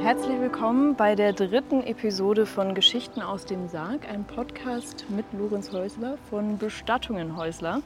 Herzlich 0.00 0.40
willkommen 0.40 0.94
bei 0.94 1.14
der 1.14 1.34
dritten 1.34 1.82
Episode 1.82 2.46
von 2.46 2.74
Geschichten 2.74 3.20
aus 3.20 3.44
dem 3.44 3.68
Sarg, 3.68 4.08
ein 4.08 4.24
Podcast 4.24 5.04
mit 5.10 5.26
Lorenz 5.34 5.72
Häusler 5.72 6.16
von 6.30 6.56
Bestattungen 6.56 7.36
Häusler. 7.36 7.82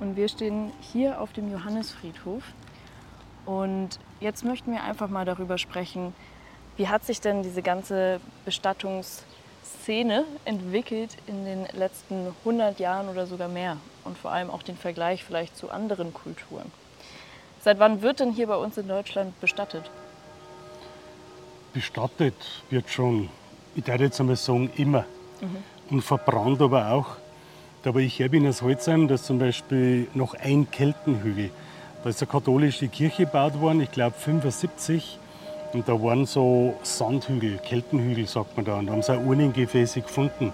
Und 0.00 0.16
wir 0.16 0.28
stehen 0.28 0.72
hier 0.80 1.20
auf 1.20 1.34
dem 1.34 1.52
Johannesfriedhof. 1.52 2.42
Und 3.44 3.98
jetzt 4.20 4.44
möchten 4.44 4.72
wir 4.72 4.82
einfach 4.82 5.10
mal 5.10 5.26
darüber 5.26 5.58
sprechen, 5.58 6.14
wie 6.78 6.88
hat 6.88 7.04
sich 7.04 7.20
denn 7.20 7.42
diese 7.42 7.60
ganze 7.60 8.20
Bestattungsszene 9.66 10.24
entwickelt 10.44 11.16
in 11.26 11.44
den 11.44 11.66
letzten 11.72 12.28
100 12.44 12.78
Jahren 12.78 13.08
oder 13.08 13.26
sogar 13.26 13.48
mehr? 13.48 13.76
Und 14.04 14.16
vor 14.18 14.32
allem 14.32 14.50
auch 14.50 14.62
den 14.62 14.76
Vergleich 14.76 15.24
vielleicht 15.24 15.56
zu 15.56 15.70
anderen 15.70 16.12
Kulturen. 16.12 16.70
Seit 17.60 17.78
wann 17.78 18.02
wird 18.02 18.20
denn 18.20 18.32
hier 18.32 18.46
bei 18.46 18.56
uns 18.56 18.76
in 18.78 18.88
Deutschland 18.88 19.38
bestattet? 19.40 19.90
bestattet 21.72 22.62
wird 22.70 22.88
schon, 22.88 23.28
ich 23.74 23.86
würde 23.86 24.04
jetzt 24.04 24.18
einmal 24.18 24.36
sagen, 24.36 24.70
immer. 24.76 25.04
Und 25.90 26.00
verbrannt 26.00 26.62
aber 26.62 26.90
auch. 26.90 27.16
Da 27.82 27.92
wo 27.92 27.98
ich 27.98 28.18
her 28.18 28.30
bin 28.30 28.48
aus 28.48 28.62
Holzheim, 28.62 29.08
da 29.08 29.16
ist 29.16 29.26
zum 29.26 29.38
Beispiel 29.38 30.08
noch 30.14 30.32
ein 30.34 30.70
Keltenhügel. 30.70 31.50
Da 32.02 32.08
ist 32.08 32.22
eine 32.22 32.30
katholische 32.30 32.88
Kirche 32.88 33.26
gebaut 33.26 33.60
worden, 33.60 33.82
ich 33.82 33.90
glaube 33.90 34.16
75. 34.16 35.18
Und 35.72 35.88
da 35.88 35.92
waren 35.92 36.26
so 36.26 36.74
Sandhügel, 36.82 37.58
Keltenhügel 37.58 38.26
sagt 38.26 38.56
man 38.56 38.64
da. 38.64 38.76
Und 38.76 38.86
da 38.86 38.92
haben 38.92 39.02
sie 39.02 39.12
auch 39.12 39.24
Urnengefäße 39.24 40.00
gefunden. 40.00 40.52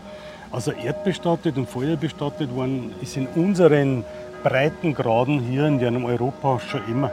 Also 0.50 0.72
erdbestattet 0.72 1.56
und 1.56 1.68
feuerbestattet 1.68 2.54
worden 2.54 2.94
ist 3.00 3.16
in 3.16 3.26
unseren 3.28 4.04
Breitengraden 4.42 5.40
hier 5.40 5.66
in 5.66 5.78
dem 5.78 6.04
Europa 6.04 6.58
schon 6.60 6.82
immer. 6.88 7.12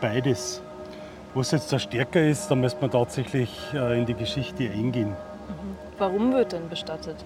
Beides. 0.00 0.62
Was 1.34 1.50
jetzt 1.50 1.72
da 1.72 1.78
stärker 1.78 2.26
ist, 2.26 2.50
da 2.50 2.54
müsste 2.54 2.80
man 2.80 2.90
tatsächlich 2.90 3.50
äh, 3.74 3.98
in 3.98 4.06
die 4.06 4.14
Geschichte 4.14 4.64
eingehen. 4.64 5.14
Warum 5.98 6.32
wird 6.32 6.52
denn 6.52 6.68
bestattet? 6.68 7.16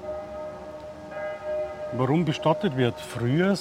Warum 1.93 2.25
bestattet 2.25 2.77
wird? 2.77 2.99
Früher, 3.01 3.55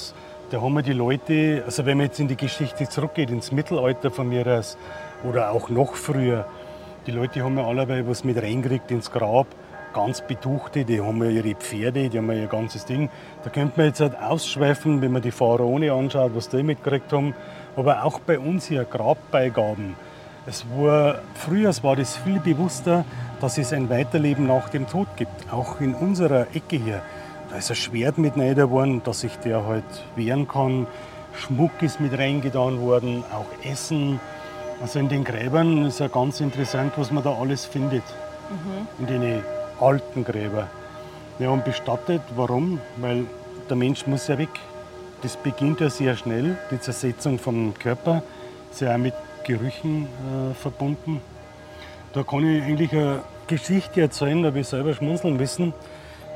da 0.50 0.62
haben 0.62 0.74
wir 0.74 0.82
die 0.82 0.94
Leute, 0.94 1.64
also 1.66 1.86
wenn 1.86 1.98
man 1.98 2.08
jetzt 2.08 2.20
in 2.20 2.28
die 2.28 2.38
Geschichte 2.38 2.88
zurückgeht, 2.88 3.30
ins 3.30 3.52
Mittelalter 3.52 4.10
von 4.10 4.30
mir 4.30 4.48
aus, 4.48 4.78
oder 5.24 5.52
auch 5.52 5.70
noch 5.70 5.96
früher, 5.96 6.46
die 7.08 7.12
Leute 7.12 7.44
haben 7.44 7.58
ja 7.58 7.66
allerweil 7.66 8.08
was 8.08 8.24
mit 8.24 8.42
reingekriegt 8.42 8.92
ins 8.92 9.12
Grab. 9.12 9.48
Ganz 9.94 10.22
Betuchte, 10.22 10.86
die 10.86 11.02
haben 11.02 11.22
ja 11.24 11.30
ihre 11.30 11.56
Pferde, 11.56 12.10
die 12.10 12.18
haben 12.18 12.32
ja 12.32 12.38
ihr 12.38 12.48
ganzes 12.48 12.86
Ding. 12.86 13.10
Da 13.44 13.50
könnte 13.50 13.74
man 13.78 13.88
jetzt 13.88 14.00
halt 14.00 14.16
ausschweifen, 14.18 15.02
wenn 15.02 15.12
man 15.12 15.22
die 15.22 15.32
Pharaone 15.32 15.92
anschaut, 15.92 16.32
was 16.34 16.48
die 16.48 16.64
mitgekriegt 16.64 17.12
haben. 17.12 17.34
Aber 17.76 18.06
auch 18.06 18.20
bei 18.20 18.40
uns 18.40 18.68
hier 18.68 18.86
Grabbeigaben. 18.86 19.96
Es 20.46 20.66
war, 20.78 21.20
früher 21.34 21.72
war 21.84 21.96
das 21.96 22.18
viel 22.18 22.40
bewusster, 22.40 23.04
dass 23.42 23.58
es 23.58 23.74
ein 23.74 23.90
Weiterleben 23.90 24.48
nach 24.48 24.70
dem 24.70 24.88
Tod 24.88 25.08
gibt. 25.18 25.52
Auch 25.52 25.82
in 25.82 25.94
unserer 25.94 26.48
Ecke 26.54 26.78
hier. 26.78 27.02
Da 27.50 27.58
ist 27.58 27.70
ein 27.70 27.76
Schwert 27.76 28.18
mit 28.18 28.38
worden, 28.38 29.02
dass 29.04 29.22
sich 29.22 29.36
der 29.38 29.66
halt 29.66 29.84
wehren 30.16 30.48
kann. 30.48 30.88
Schmuck 31.36 31.82
ist 31.82 32.00
mit 32.00 32.18
reingetan 32.18 32.80
worden, 32.80 33.24
auch 33.34 33.70
Essen. 33.70 34.20
Also 34.82 35.00
in 35.00 35.10
den 35.10 35.24
Gräbern 35.24 35.86
ist 35.86 36.00
ja 36.00 36.08
ganz 36.08 36.42
interessant, 36.42 36.94
was 36.96 37.12
man 37.12 37.24
da 37.24 37.34
alles 37.34 37.66
findet. 37.66 38.04
In 39.00 39.08
den 39.08 39.44
alten 39.80 40.24
Gräbern. 40.24 40.68
Ja, 41.40 41.50
und 41.50 41.64
bestattet, 41.64 42.22
warum? 42.36 42.80
Weil 42.98 43.26
der 43.70 43.78
Mensch 43.78 44.08
muss 44.08 44.28
ja 44.28 44.38
weg. 44.38 44.50
Das 45.22 45.38
beginnt 45.38 45.80
ja 45.82 45.90
sehr 45.90 46.16
schnell, 46.16 46.58
die 46.72 46.80
Zersetzung 46.80 47.38
vom 47.38 47.74
Körper. 47.76 48.24
Ist 48.72 48.82
ja 48.82 48.94
auch 48.94 48.98
mit 48.98 49.14
Gerüchen 49.44 50.06
äh, 50.06 50.54
verbunden. 50.56 51.22
Da 52.14 52.24
kann 52.24 52.44
ich 52.44 52.64
eigentlich 52.64 52.92
eine 52.92 53.22
Geschichte 53.48 54.02
erzählen, 54.02 54.42
da 54.42 54.50
habe 54.50 54.60
ich 54.60 54.68
selber 54.68 54.94
schmunzeln 54.94 55.38
müssen. 55.38 55.74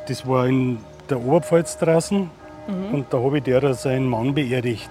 Das 0.08 0.28
war 0.28 0.48
in 0.48 0.78
der 1.10 1.20
Oberpfalz 1.20 1.78
draußen 1.78 2.30
und 2.92 3.06
da 3.12 3.20
habe 3.20 3.38
ich 3.38 3.44
der 3.44 3.74
seinen 3.74 4.08
Mann 4.08 4.34
beerdigt. 4.34 4.90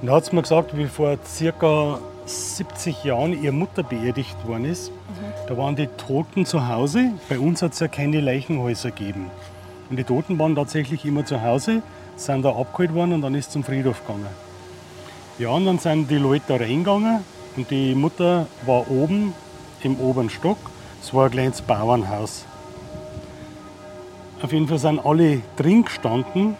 Und 0.00 0.08
da 0.08 0.14
hat 0.14 0.26
sie 0.26 0.34
mir 0.34 0.42
gesagt, 0.42 0.76
wie 0.76 0.86
vor 0.86 1.18
circa 1.26 1.98
70 2.30 3.04
Jahren 3.04 3.42
ihre 3.42 3.52
Mutter 3.52 3.82
beerdigt 3.82 4.36
worden 4.46 4.64
ist. 4.64 4.92
Da 5.48 5.56
waren 5.56 5.76
die 5.76 5.88
Toten 5.88 6.46
zu 6.46 6.68
Hause. 6.68 7.12
Bei 7.28 7.38
uns 7.38 7.62
hat 7.62 7.72
es 7.72 7.80
ja 7.80 7.88
keine 7.88 8.20
Leichenhäuser 8.20 8.90
gegeben. 8.90 9.30
Und 9.90 9.96
die 9.96 10.04
Toten 10.04 10.38
waren 10.38 10.54
tatsächlich 10.54 11.04
immer 11.04 11.24
zu 11.24 11.42
Hause, 11.42 11.82
sind 12.16 12.42
da 12.44 12.50
abgeholt 12.50 12.94
worden 12.94 13.14
und 13.14 13.22
dann 13.22 13.34
ist 13.34 13.50
zum 13.50 13.64
Friedhof 13.64 14.06
gegangen. 14.06 14.26
Ja, 15.38 15.50
und 15.50 15.66
dann 15.66 15.78
sind 15.78 16.10
die 16.10 16.18
Leute 16.18 16.44
da 16.48 16.56
reingegangen 16.56 17.24
und 17.56 17.70
die 17.70 17.94
Mutter 17.94 18.46
war 18.66 18.88
oben 18.90 19.34
im 19.82 19.98
oberen 19.98 20.30
Stock. 20.30 20.58
Es 21.02 21.12
war 21.12 21.24
ein 21.24 21.30
kleines 21.32 21.62
Bauernhaus. 21.62 22.44
Auf 24.42 24.52
jeden 24.52 24.68
Fall 24.68 24.78
sind 24.78 25.04
alle 25.04 25.40
drin 25.56 25.84
gestanden 25.84 26.56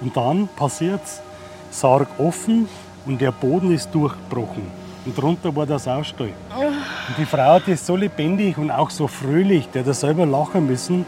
und 0.00 0.16
dann 0.16 0.48
passiert's. 0.56 1.22
Sarg 1.70 2.08
offen 2.18 2.68
und 3.10 3.20
der 3.20 3.32
Boden 3.32 3.72
ist 3.72 3.92
durchgebrochen. 3.92 4.62
Und 5.04 5.20
drunter 5.20 5.54
war 5.56 5.66
das 5.66 5.88
Ausstall. 5.88 6.30
Und 6.56 7.18
die 7.18 7.24
Frau 7.24 7.54
hat 7.54 7.64
das 7.66 7.84
so 7.84 7.96
lebendig 7.96 8.56
und 8.56 8.70
auch 8.70 8.90
so 8.90 9.08
fröhlich, 9.08 9.68
der 9.70 9.84
hat 9.84 9.94
selber 9.96 10.26
lachen 10.26 10.66
müssen, 10.66 11.04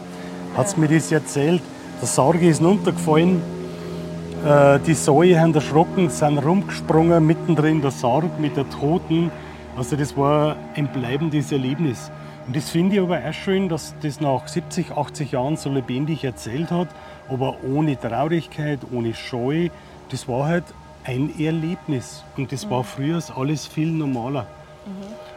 hat 0.57 0.77
mir 0.77 0.89
das 0.89 1.13
erzählt. 1.13 1.61
Der 2.01 2.07
Sarg 2.07 2.41
ist 2.41 2.61
runtergefallen, 2.61 3.41
äh, 4.45 4.79
die 4.85 4.95
Säue 4.95 5.39
haben 5.39 5.55
erschrocken, 5.55 6.09
sind 6.09 6.39
rumgesprungen, 6.39 7.25
mittendrin 7.25 7.81
der 7.81 7.91
Sarg 7.91 8.37
mit 8.37 8.57
der 8.57 8.69
Toten. 8.69 9.31
Also 9.77 9.95
das 9.95 10.17
war 10.17 10.57
ein 10.75 10.87
bleibendes 10.87 11.53
Erlebnis. 11.53 12.11
Und 12.45 12.57
das 12.57 12.69
finde 12.69 12.95
ich 12.95 13.01
aber 13.01 13.19
auch 13.19 13.33
schön, 13.33 13.69
dass 13.69 13.95
das 14.01 14.19
nach 14.19 14.45
70, 14.45 14.91
80 14.91 15.31
Jahren 15.31 15.55
so 15.55 15.69
lebendig 15.69 16.25
erzählt 16.25 16.69
hat, 16.69 16.89
aber 17.29 17.55
ohne 17.63 17.97
Traurigkeit, 17.97 18.79
ohne 18.91 19.13
Scheu. 19.13 19.69
Das 20.09 20.27
war 20.27 20.47
halt 20.47 20.65
ein 21.03 21.39
Erlebnis. 21.39 22.23
Und 22.37 22.51
das 22.51 22.69
war 22.69 22.83
früher 22.83 23.21
alles 23.35 23.67
viel 23.67 23.91
normaler. 23.91 24.47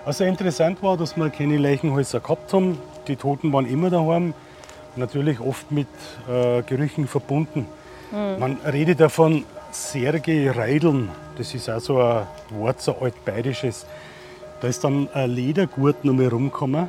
Also 0.05 0.25
interessant 0.25 0.83
war, 0.83 0.97
dass 0.97 1.17
wir 1.17 1.31
keine 1.31 1.57
Leichenhäuser 1.57 2.21
gehabt 2.21 2.53
haben. 2.53 2.79
Die 3.09 3.17
Toten 3.17 3.53
waren 3.53 3.67
immer 3.67 3.91
daheim. 3.91 4.35
Natürlich 4.97 5.41
oft 5.41 5.71
mit 5.71 5.89
äh, 6.29 6.63
Gerüchen 6.63 7.07
verbunden. 7.07 7.67
Man 8.13 8.57
redet 8.65 9.01
davon 9.01 9.45
Serge 9.73 10.55
Reideln. 10.57 11.11
Das 11.37 11.55
ist 11.55 11.69
auch 11.69 11.81
so 11.81 12.01
ein 12.01 12.25
Wort, 12.51 12.81
so 12.81 12.97
altbayerisches. 12.97 13.85
Da 14.61 14.69
ist 14.69 14.85
dann 14.85 15.09
ein 15.13 15.31
Ledergurt 15.31 16.05
noch 16.05 16.15
mal 16.15 16.29
rumgekommen, 16.29 16.89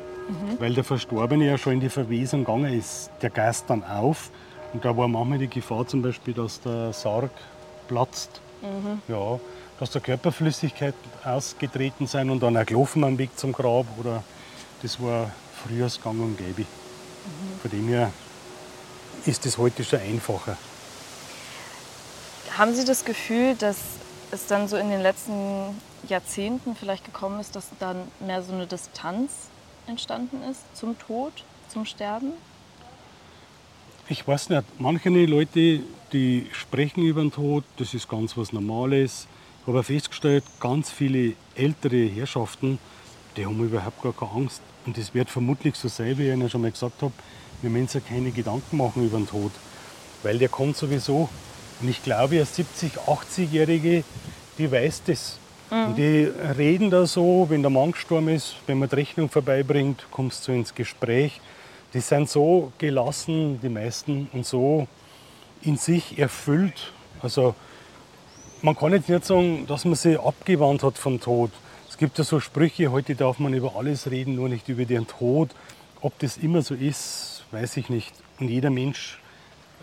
weil 0.59 0.73
der 0.73 0.83
Verstorbene 0.83 1.45
ja 1.45 1.57
schon 1.57 1.73
in 1.73 1.79
die 1.79 1.89
Verwesung 1.89 2.45
gegangen 2.45 2.73
ist. 2.73 3.09
Der 3.21 3.29
Geist 3.29 3.65
dann 3.67 3.83
auf 3.83 4.29
und 4.73 4.85
da 4.85 4.95
war 4.95 5.07
manchmal 5.07 5.39
die 5.39 5.49
Gefahr 5.49 5.87
zum 5.87 6.01
Beispiel, 6.01 6.33
dass 6.33 6.61
der 6.61 6.93
Sarg 6.93 7.31
platzt. 7.87 8.41
Ja, 9.07 9.39
dass 9.79 9.91
da 9.91 9.99
Körperflüssigkeiten 9.99 10.99
ausgetreten 11.23 12.07
sind 12.07 12.29
und 12.29 12.41
dann 12.41 12.57
auch 12.57 12.65
gelaufen 12.65 13.03
am 13.03 13.17
Weg 13.17 13.37
zum 13.37 13.51
Grab. 13.51 13.85
Oder 13.99 14.23
das 14.81 15.01
war 15.01 15.31
früher 15.63 15.89
Gang 16.03 16.19
und 16.19 16.37
Gäbe. 16.37 16.65
Von 17.61 17.71
dem 17.71 17.87
her 17.87 18.11
ist 19.25 19.45
das 19.45 19.57
heute 19.57 19.83
schon 19.83 19.99
einfacher. 19.99 20.57
Haben 22.57 22.73
Sie 22.73 22.85
das 22.85 23.05
Gefühl, 23.05 23.55
dass 23.55 23.77
es 24.31 24.47
dann 24.47 24.67
so 24.67 24.77
in 24.77 24.89
den 24.89 25.01
letzten 25.01 25.79
Jahrzehnten 26.07 26.75
vielleicht 26.75 27.05
gekommen 27.05 27.39
ist, 27.39 27.55
dass 27.55 27.67
dann 27.79 27.97
mehr 28.19 28.41
so 28.41 28.53
eine 28.53 28.65
Distanz 28.65 29.31
entstanden 29.87 30.41
ist 30.43 30.61
zum 30.73 30.97
Tod, 30.97 31.33
zum 31.69 31.85
Sterben? 31.85 32.33
Ich 34.09 34.25
weiß 34.25 34.51
nicht, 34.51 34.63
manche 34.79 35.09
Leute, 35.09 35.81
die 36.13 36.47
sprechen 36.53 37.03
über 37.03 37.19
den 37.19 37.31
Tod, 37.33 37.65
das 37.75 37.93
ist 37.93 38.07
ganz 38.07 38.37
was 38.37 38.53
Normales. 38.53 39.27
Ich 39.61 39.67
habe 39.67 39.83
festgestellt, 39.83 40.45
ganz 40.61 40.89
viele 40.89 41.33
ältere 41.55 42.05
Herrschaften, 42.05 42.79
die 43.35 43.45
haben 43.45 43.61
überhaupt 43.61 44.01
gar 44.01 44.13
keine 44.13 44.31
Angst. 44.31 44.61
Und 44.85 44.97
das 44.97 45.13
wird 45.13 45.29
vermutlich 45.29 45.75
so 45.75 45.89
sein, 45.89 46.17
wie 46.17 46.27
ich 46.29 46.33
Ihnen 46.33 46.49
schon 46.49 46.61
mal 46.61 46.71
gesagt 46.71 47.01
habe, 47.01 47.11
wir 47.61 47.69
müssen 47.69 47.97
ja 47.97 47.99
keine 47.99 48.31
Gedanken 48.31 48.77
machen 48.77 49.05
über 49.05 49.17
den 49.17 49.27
Tod, 49.27 49.51
weil 50.23 50.37
der 50.37 50.47
kommt 50.47 50.77
sowieso. 50.77 51.27
Und 51.81 51.89
ich 51.89 52.01
glaube, 52.01 52.35
eine 52.35 52.45
70-, 52.45 52.97
80-Jährige, 53.05 54.05
die 54.57 54.71
weiß 54.71 55.03
das. 55.07 55.37
Und 55.69 55.97
die 55.97 56.31
reden 56.57 56.89
da 56.89 57.05
so, 57.05 57.47
wenn 57.49 57.61
der 57.61 57.71
Mann 57.71 57.91
gestorben 57.91 58.29
ist, 58.29 58.55
wenn 58.67 58.79
man 58.79 58.87
die 58.87 58.95
Rechnung 58.95 59.29
vorbeibringt, 59.29 60.07
kommst 60.11 60.47
du 60.47 60.53
ins 60.53 60.73
Gespräch. 60.73 61.41
Die 61.93 62.01
sind 62.01 62.29
so 62.29 62.71
gelassen, 62.77 63.59
die 63.61 63.69
meisten, 63.69 64.29
und 64.33 64.45
so 64.45 64.87
in 65.61 65.77
sich 65.77 66.19
erfüllt. 66.19 66.91
Also 67.21 67.55
man 68.61 68.75
kann 68.75 68.91
jetzt 68.91 69.09
nicht 69.09 69.25
sagen, 69.25 69.65
dass 69.67 69.85
man 69.85 69.95
sich 69.95 70.19
abgewandt 70.19 70.83
hat 70.83 70.97
vom 70.97 71.19
Tod. 71.19 71.51
Es 71.89 71.97
gibt 71.97 72.17
ja 72.17 72.23
so 72.23 72.39
Sprüche, 72.39 72.91
heute 72.91 73.15
darf 73.15 73.39
man 73.39 73.53
über 73.53 73.75
alles 73.75 74.11
reden, 74.11 74.35
nur 74.35 74.49
nicht 74.49 74.69
über 74.69 74.85
den 74.85 75.07
Tod. 75.07 75.49
Ob 76.01 76.17
das 76.19 76.37
immer 76.37 76.61
so 76.61 76.75
ist, 76.75 77.43
weiß 77.51 77.77
ich 77.77 77.89
nicht. 77.89 78.13
Und 78.39 78.49
jeder 78.49 78.69
Mensch 78.69 79.19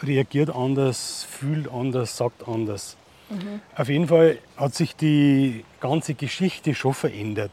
reagiert 0.02 0.50
anders, 0.50 1.26
fühlt 1.28 1.70
anders, 1.70 2.16
sagt 2.16 2.46
anders. 2.46 2.96
Mhm. 3.30 3.60
Auf 3.74 3.88
jeden 3.88 4.08
Fall 4.08 4.38
hat 4.56 4.74
sich 4.74 4.94
die 4.94 5.64
ganze 5.80 6.14
Geschichte 6.14 6.74
schon 6.74 6.94
verändert. 6.94 7.50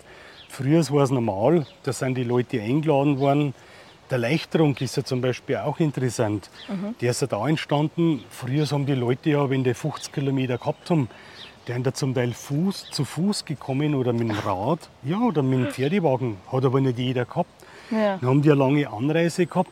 Früher 0.49 0.87
war 0.89 1.03
es 1.03 1.11
normal, 1.11 1.65
da 1.83 1.93
sind 1.93 2.15
die 2.15 2.23
Leute 2.23 2.61
eingeladen 2.61 3.19
worden. 3.19 3.53
Der 4.11 4.17
Leichtrunk 4.17 4.81
ist 4.81 4.97
ja 4.97 5.05
zum 5.05 5.21
Beispiel 5.21 5.55
auch 5.55 5.79
interessant. 5.79 6.49
Mhm. 6.67 6.95
Der 6.99 7.11
ist 7.11 7.21
ja 7.21 7.27
da 7.27 7.47
entstanden. 7.47 8.21
Früher 8.29 8.69
haben 8.69 8.85
die 8.85 8.93
Leute 8.93 9.29
ja, 9.29 9.49
wenn 9.49 9.63
die 9.63 9.73
50 9.73 10.11
Kilometer 10.11 10.57
gehabt 10.57 10.89
haben, 10.89 11.07
die 11.65 11.71
sind 11.71 11.87
da 11.87 11.93
zum 11.93 12.13
Teil 12.13 12.33
Fuß, 12.33 12.89
zu 12.91 13.05
Fuß 13.05 13.45
gekommen 13.45 13.95
oder 13.95 14.11
mit 14.11 14.23
dem 14.23 14.31
Rad 14.45 14.89
ja, 15.03 15.17
oder 15.17 15.41
mit 15.41 15.59
dem 15.59 15.67
Pferdewagen. 15.67 16.35
Hat 16.51 16.65
aber 16.65 16.81
nicht 16.81 16.99
jeder 16.99 17.23
gehabt. 17.23 17.51
Ja. 17.89 18.17
Dann 18.17 18.29
haben 18.29 18.41
die 18.41 18.51
eine 18.51 18.59
lange 18.59 18.89
Anreise 18.89 19.45
gehabt 19.45 19.71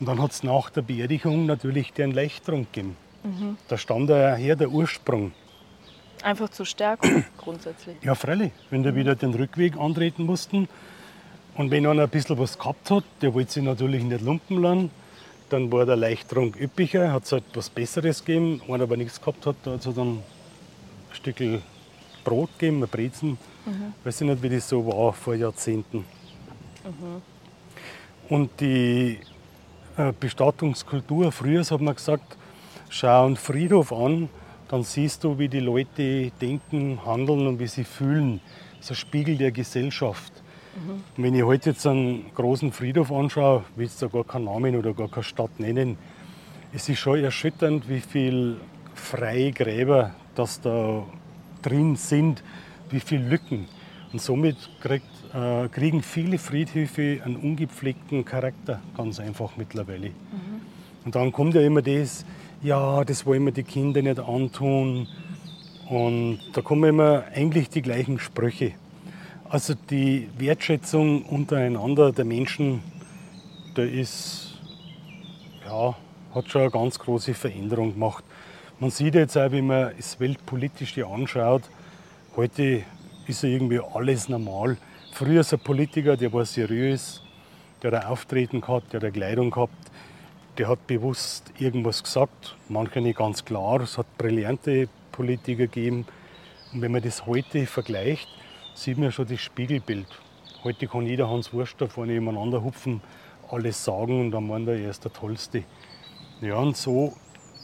und 0.00 0.08
dann 0.08 0.20
hat 0.22 0.30
es 0.30 0.42
nach 0.42 0.70
der 0.70 0.80
Beerdigung 0.80 1.44
natürlich 1.44 1.92
den 1.92 2.12
Leichtrunk 2.12 2.72
gegeben. 2.72 2.96
Mhm. 3.22 3.58
Da 3.68 3.76
stand 3.76 4.08
daher 4.08 4.56
der 4.56 4.70
Ursprung. 4.70 5.32
Einfach 6.22 6.48
zur 6.48 6.64
Stärkung 6.64 7.22
grundsätzlich. 7.36 7.96
Ja, 8.02 8.14
freilich. 8.14 8.52
Wenn 8.70 8.82
die 8.82 8.94
wieder 8.94 9.14
den 9.14 9.34
Rückweg 9.34 9.76
antreten 9.76 10.24
mussten 10.24 10.68
und 11.56 11.70
wenn 11.70 11.86
einer 11.86 12.02
ein 12.02 12.08
bisschen 12.08 12.38
was 12.38 12.58
gehabt 12.58 12.90
hat, 12.90 13.04
der 13.20 13.32
wollte 13.32 13.52
sich 13.52 13.62
natürlich 13.62 14.02
nicht 14.02 14.22
lumpen 14.22 14.60
lassen, 14.60 14.90
dann 15.50 15.70
war 15.70 15.86
der 15.86 15.96
Leichtrunk 15.96 16.60
üppiger, 16.60 17.12
hat 17.12 17.24
es 17.24 17.32
halt 17.32 17.44
was 17.54 17.70
Besseres 17.70 18.24
gegeben. 18.24 18.60
Wenn 18.66 18.82
aber 18.82 18.96
nichts 18.96 19.20
gehabt 19.20 19.46
hat, 19.46 19.56
da 19.62 19.72
hat 19.72 19.86
es 19.86 19.94
dann 19.94 20.14
ein 20.14 20.22
Stück 21.12 21.36
Brot 22.24 22.50
gegeben, 22.58 22.82
ein 22.82 22.88
Brezen. 22.88 23.38
Mhm. 23.66 23.94
Weiß 24.02 24.20
ich 24.20 24.26
nicht, 24.26 24.42
wie 24.42 24.48
das 24.48 24.68
so 24.68 24.84
war 24.86 25.12
vor 25.12 25.34
Jahrzehnten. 25.34 25.98
Mhm. 25.98 27.22
Und 28.28 28.50
die 28.60 29.18
äh, 29.96 30.12
Bestattungskultur, 30.18 31.30
früher 31.30 31.62
hat 31.62 31.80
man 31.80 31.94
gesagt, 31.94 32.36
schau 32.88 33.26
einen 33.26 33.36
Friedhof 33.36 33.92
an, 33.92 34.28
dann 34.68 34.82
siehst 34.82 35.22
du, 35.22 35.38
wie 35.38 35.48
die 35.48 35.60
Leute 35.60 36.32
denken, 36.40 37.00
handeln 37.04 37.46
und 37.46 37.58
wie 37.58 37.66
sie 37.66 37.84
fühlen. 37.84 38.40
Das 38.78 38.86
ist 38.86 38.90
ein 38.90 38.96
Spiegel 38.96 39.36
der 39.36 39.52
Gesellschaft. 39.52 40.32
Mhm. 40.74 41.22
Wenn 41.22 41.34
ich 41.34 41.42
heute 41.42 41.70
jetzt 41.70 41.86
einen 41.86 42.26
großen 42.34 42.72
Friedhof 42.72 43.12
anschaue, 43.12 43.64
will 43.76 43.86
ich 43.86 43.96
da 43.96 44.06
gar 44.08 44.24
keinen 44.24 44.44
Namen 44.44 44.76
oder 44.76 44.92
gar 44.92 45.08
keine 45.08 45.24
Stadt 45.24 45.58
nennen, 45.58 45.96
es 46.72 46.88
ist 46.88 46.98
schon 46.98 47.22
erschütternd, 47.22 47.88
wie 47.88 48.00
viele 48.00 48.56
freie 48.94 49.52
Gräber 49.52 50.14
das 50.34 50.60
da 50.60 51.04
drin 51.62 51.96
sind, 51.96 52.42
wie 52.90 53.00
viele 53.00 53.28
Lücken. 53.28 53.66
Und 54.12 54.20
somit 54.20 54.56
kriegt, 54.80 55.06
äh, 55.32 55.68
kriegen 55.68 56.02
viele 56.02 56.38
Friedhöfe 56.38 57.20
einen 57.24 57.36
ungepflegten 57.36 58.24
Charakter, 58.24 58.80
ganz 58.96 59.20
einfach 59.20 59.56
mittlerweile. 59.56 60.08
Mhm. 60.08 60.60
Und 61.04 61.14
dann 61.14 61.32
kommt 61.32 61.54
ja 61.54 61.60
immer 61.60 61.82
das, 61.82 62.24
ja, 62.62 63.04
das 63.04 63.26
wollen 63.26 63.44
wir 63.44 63.52
die 63.52 63.62
Kinder 63.62 64.02
nicht 64.02 64.18
antun. 64.18 65.06
Und 65.88 66.38
da 66.54 66.62
kommen 66.62 66.84
immer 66.84 67.24
eigentlich 67.34 67.68
die 67.68 67.82
gleichen 67.82 68.18
Sprüche. 68.18 68.72
Also 69.48 69.74
die 69.74 70.28
Wertschätzung 70.38 71.22
untereinander 71.26 72.12
der 72.12 72.24
Menschen, 72.24 72.82
da 73.74 73.82
ist, 73.82 74.54
ja, 75.66 75.94
hat 76.34 76.48
schon 76.48 76.62
eine 76.62 76.70
ganz 76.70 76.98
große 76.98 77.34
Veränderung 77.34 77.92
gemacht. 77.92 78.24
Man 78.80 78.90
sieht 78.90 79.14
jetzt 79.14 79.36
auch, 79.36 79.52
wenn 79.52 79.66
man 79.66 79.92
das 79.96 80.18
Weltpolitische 80.18 81.06
anschaut, 81.06 81.62
heute 82.36 82.84
ist 83.26 83.42
ja 83.42 83.50
irgendwie 83.50 83.80
alles 83.80 84.28
normal. 84.28 84.78
Früher 85.12 85.42
ist 85.42 85.52
ein 85.52 85.60
Politiker, 85.60 86.16
der 86.16 86.32
war 86.32 86.46
seriös, 86.46 87.22
der 87.82 87.92
hat 87.92 88.02
ein 88.02 88.08
Auftreten 88.08 88.62
gehabt, 88.62 88.92
der 88.92 88.98
hat 89.00 89.04
eine 89.04 89.12
Kleidung 89.12 89.50
gehabt, 89.50 89.90
der 90.56 90.68
hat 90.68 90.86
bewusst 90.86 91.52
irgendwas 91.58 92.02
gesagt, 92.02 92.56
manche 92.68 93.00
nicht 93.00 93.18
ganz 93.18 93.44
klar. 93.44 93.82
Es 93.82 93.98
hat 93.98 94.06
brillante 94.16 94.88
Politiker 95.12 95.66
gegeben. 95.66 96.06
Und 96.72 96.80
wenn 96.80 96.92
man 96.92 97.02
das 97.02 97.26
heute 97.26 97.66
vergleicht, 97.66 98.28
sieht 98.74 98.98
man 98.98 99.12
schon 99.12 99.26
das 99.26 99.40
Spiegelbild. 99.40 100.06
Heute 100.64 100.86
kann 100.86 101.06
jeder 101.06 101.28
Hans 101.28 101.52
Wurst 101.52 101.76
da 101.78 101.86
vorne 101.86 102.12
nebeneinander 102.12 102.62
hupfen, 102.62 103.00
alles 103.50 103.84
sagen 103.84 104.20
und 104.20 104.30
dann 104.32 104.46
meint 104.46 104.68
er, 104.68 104.76
er 104.76 104.90
ist 104.90 105.04
der 105.04 105.12
Tollste. 105.12 105.64
Ja, 106.40 106.56
und 106.56 106.76
so 106.76 107.14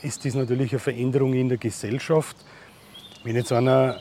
ist 0.02 0.24
das 0.24 0.34
natürlich 0.34 0.72
eine 0.72 0.78
Veränderung 0.78 1.34
in 1.34 1.48
der 1.48 1.58
Gesellschaft. 1.58 2.36
Wenn 3.24 3.36
jetzt 3.36 3.52
einer 3.52 4.00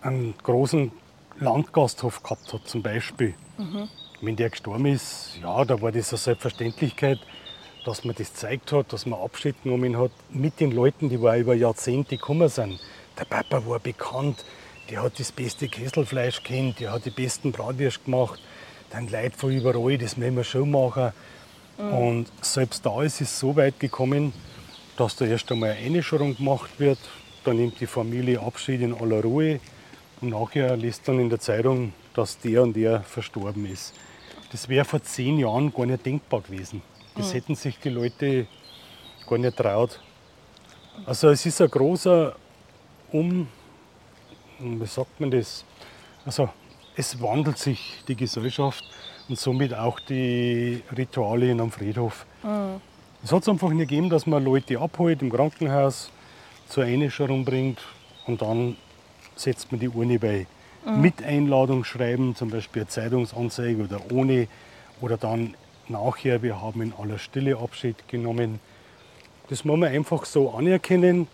einen 0.00 0.34
großen 0.42 0.92
Landgasthof 1.40 2.22
gehabt 2.22 2.52
hat, 2.52 2.68
zum 2.68 2.82
Beispiel, 2.82 3.34
mhm. 3.58 3.88
wenn 4.20 4.36
der 4.36 4.50
gestorben 4.50 4.86
ist, 4.86 5.38
ja, 5.42 5.64
da 5.64 5.80
war 5.80 5.92
das 5.92 6.10
eine 6.10 6.18
Selbstverständlichkeit, 6.18 7.18
dass 7.84 8.04
man 8.04 8.14
das 8.14 8.32
gezeigt 8.32 8.72
hat, 8.72 8.92
dass 8.92 9.06
man 9.06 9.20
Abschied 9.20 9.62
genommen 9.62 9.98
hat 9.98 10.12
mit 10.30 10.60
den 10.60 10.70
Leuten, 10.72 11.08
die 11.08 11.16
über 11.16 11.54
Jahrzehnte 11.54 12.16
gekommen 12.16 12.48
sind. 12.48 12.80
Der 13.18 13.24
Papa 13.24 13.66
war 13.66 13.78
bekannt, 13.78 14.44
der 14.90 15.02
hat 15.02 15.18
das 15.18 15.32
beste 15.32 15.68
Kesselfleisch 15.68 16.42
kennt, 16.42 16.80
der 16.80 16.92
hat 16.92 17.04
die 17.04 17.10
besten 17.10 17.52
Bratwürste 17.52 18.04
gemacht. 18.04 18.40
Dann 18.90 19.08
Leute 19.08 19.36
von 19.36 19.50
überall, 19.50 19.98
das 19.98 20.16
müssen 20.16 20.36
wir 20.36 20.44
schon 20.44 20.70
machen. 20.70 21.12
Mhm. 21.78 21.92
Und 21.92 22.26
selbst 22.40 22.86
da 22.86 23.02
ist 23.02 23.20
es 23.20 23.38
so 23.38 23.56
weit 23.56 23.80
gekommen, 23.80 24.32
dass 24.96 25.16
da 25.16 25.24
erst 25.24 25.50
einmal 25.50 25.72
eine 25.72 25.98
Einschulung 25.98 26.36
gemacht 26.36 26.70
wird. 26.78 26.98
Dann 27.44 27.56
nimmt 27.56 27.80
die 27.80 27.86
Familie 27.86 28.40
Abschied 28.40 28.80
in 28.80 28.94
aller 28.94 29.22
Ruhe. 29.22 29.60
Und 30.20 30.30
nachher 30.30 30.76
liest 30.76 31.06
dann 31.08 31.20
in 31.20 31.28
der 31.28 31.40
Zeitung, 31.40 31.92
dass 32.14 32.38
der 32.38 32.62
und 32.62 32.74
der 32.74 33.02
verstorben 33.02 33.66
ist. 33.66 33.92
Das 34.52 34.68
wäre 34.68 34.84
vor 34.84 35.02
zehn 35.02 35.38
Jahren 35.38 35.72
gar 35.72 35.86
nicht 35.86 36.06
denkbar 36.06 36.40
gewesen. 36.40 36.82
Das 37.16 37.34
hätten 37.34 37.54
sich 37.54 37.78
die 37.78 37.88
Leute 37.88 38.46
gar 39.28 39.38
nicht 39.38 39.56
traut. 39.56 40.00
Also 41.04 41.28
es 41.28 41.44
ist 41.44 41.60
ein 41.60 41.70
großer 41.70 42.36
Um, 43.12 43.48
wie 44.58 44.86
sagt 44.86 45.20
man 45.20 45.30
das? 45.30 45.64
Also 46.24 46.48
es 46.96 47.20
wandelt 47.20 47.58
sich 47.58 48.02
die 48.08 48.16
Gesellschaft 48.16 48.84
und 49.28 49.38
somit 49.38 49.74
auch 49.74 50.00
die 50.00 50.82
Rituale 50.96 51.50
in 51.50 51.60
einem 51.60 51.70
Friedhof. 51.70 52.26
Mhm. 52.42 52.80
Es 53.22 53.32
hat 53.32 53.42
es 53.42 53.48
einfach 53.48 53.70
nicht 53.70 53.88
gegeben, 53.88 54.08
dass 54.08 54.26
man 54.26 54.44
Leute 54.44 54.78
abholt 54.78 55.22
im 55.22 55.32
Krankenhaus, 55.32 56.10
zur 56.68 56.84
Einäscherung 56.84 57.44
bringt 57.44 57.80
und 58.26 58.42
dann 58.42 58.76
setzt 59.36 59.70
man 59.72 59.80
die 59.80 59.88
Urne 59.88 60.18
bei. 60.18 60.46
Mhm. 60.84 61.00
Mit 61.00 61.22
Einladung 61.22 61.84
schreiben, 61.84 62.34
zum 62.34 62.50
Beispiel 62.50 62.82
eine 62.82 62.88
Zeitungsanzeige 62.88 63.84
oder 63.84 64.00
ohne. 64.12 64.48
Oder 65.00 65.16
dann 65.16 65.54
nachher, 65.88 66.42
wir 66.42 66.60
haben 66.60 66.80
in 66.82 66.92
aller 66.98 67.18
Stille 67.18 67.58
Abschied 67.58 68.08
genommen. 68.08 68.60
Das 69.48 69.64
muss 69.64 69.78
man 69.78 69.90
einfach 69.90 70.24
so 70.24 70.50
anerkennen. 70.50 71.28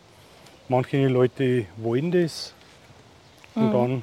Manche 0.68 1.06
Leute 1.06 1.66
wollen 1.76 2.10
das 2.10 2.54
und 3.54 3.68
mhm. 3.68 3.72
dann 3.72 4.02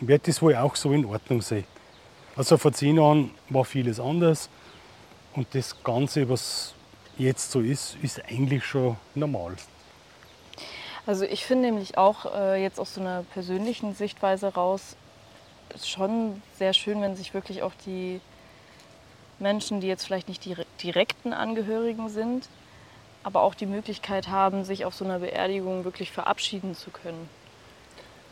wird 0.00 0.28
das 0.28 0.42
wohl 0.42 0.56
auch 0.56 0.76
so 0.76 0.92
in 0.92 1.04
Ordnung 1.04 1.42
sein. 1.42 1.64
Also 2.36 2.56
vor 2.56 2.72
zehn 2.72 2.96
Jahren 2.96 3.30
war 3.48 3.64
vieles 3.64 4.00
anders 4.00 4.48
und 5.34 5.46
das 5.54 5.82
Ganze, 5.82 6.28
was 6.28 6.74
jetzt 7.18 7.50
so 7.52 7.60
ist, 7.60 7.96
ist 8.02 8.24
eigentlich 8.24 8.64
schon 8.64 8.96
normal. 9.14 9.54
Also 11.06 11.24
ich 11.24 11.44
finde 11.44 11.66
nämlich 11.66 11.98
auch 11.98 12.32
äh, 12.34 12.62
jetzt 12.62 12.78
aus 12.78 12.94
so 12.94 13.00
einer 13.00 13.24
persönlichen 13.34 13.94
Sichtweise 13.94 14.54
raus 14.54 14.96
schon 15.84 16.42
sehr 16.58 16.72
schön, 16.74 17.00
wenn 17.00 17.16
sich 17.16 17.34
wirklich 17.34 17.62
auch 17.62 17.72
die 17.86 18.20
Menschen, 19.38 19.80
die 19.80 19.88
jetzt 19.88 20.04
vielleicht 20.04 20.28
nicht 20.28 20.44
die 20.44 20.56
direkten 20.82 21.32
Angehörigen 21.32 22.08
sind, 22.08 22.48
aber 23.24 23.42
auch 23.42 23.54
die 23.54 23.66
Möglichkeit 23.66 24.28
haben, 24.28 24.64
sich 24.64 24.84
auf 24.84 24.94
so 24.94 25.04
einer 25.04 25.18
Beerdigung 25.18 25.84
wirklich 25.84 26.12
verabschieden 26.12 26.74
zu 26.74 26.90
können. 26.90 27.28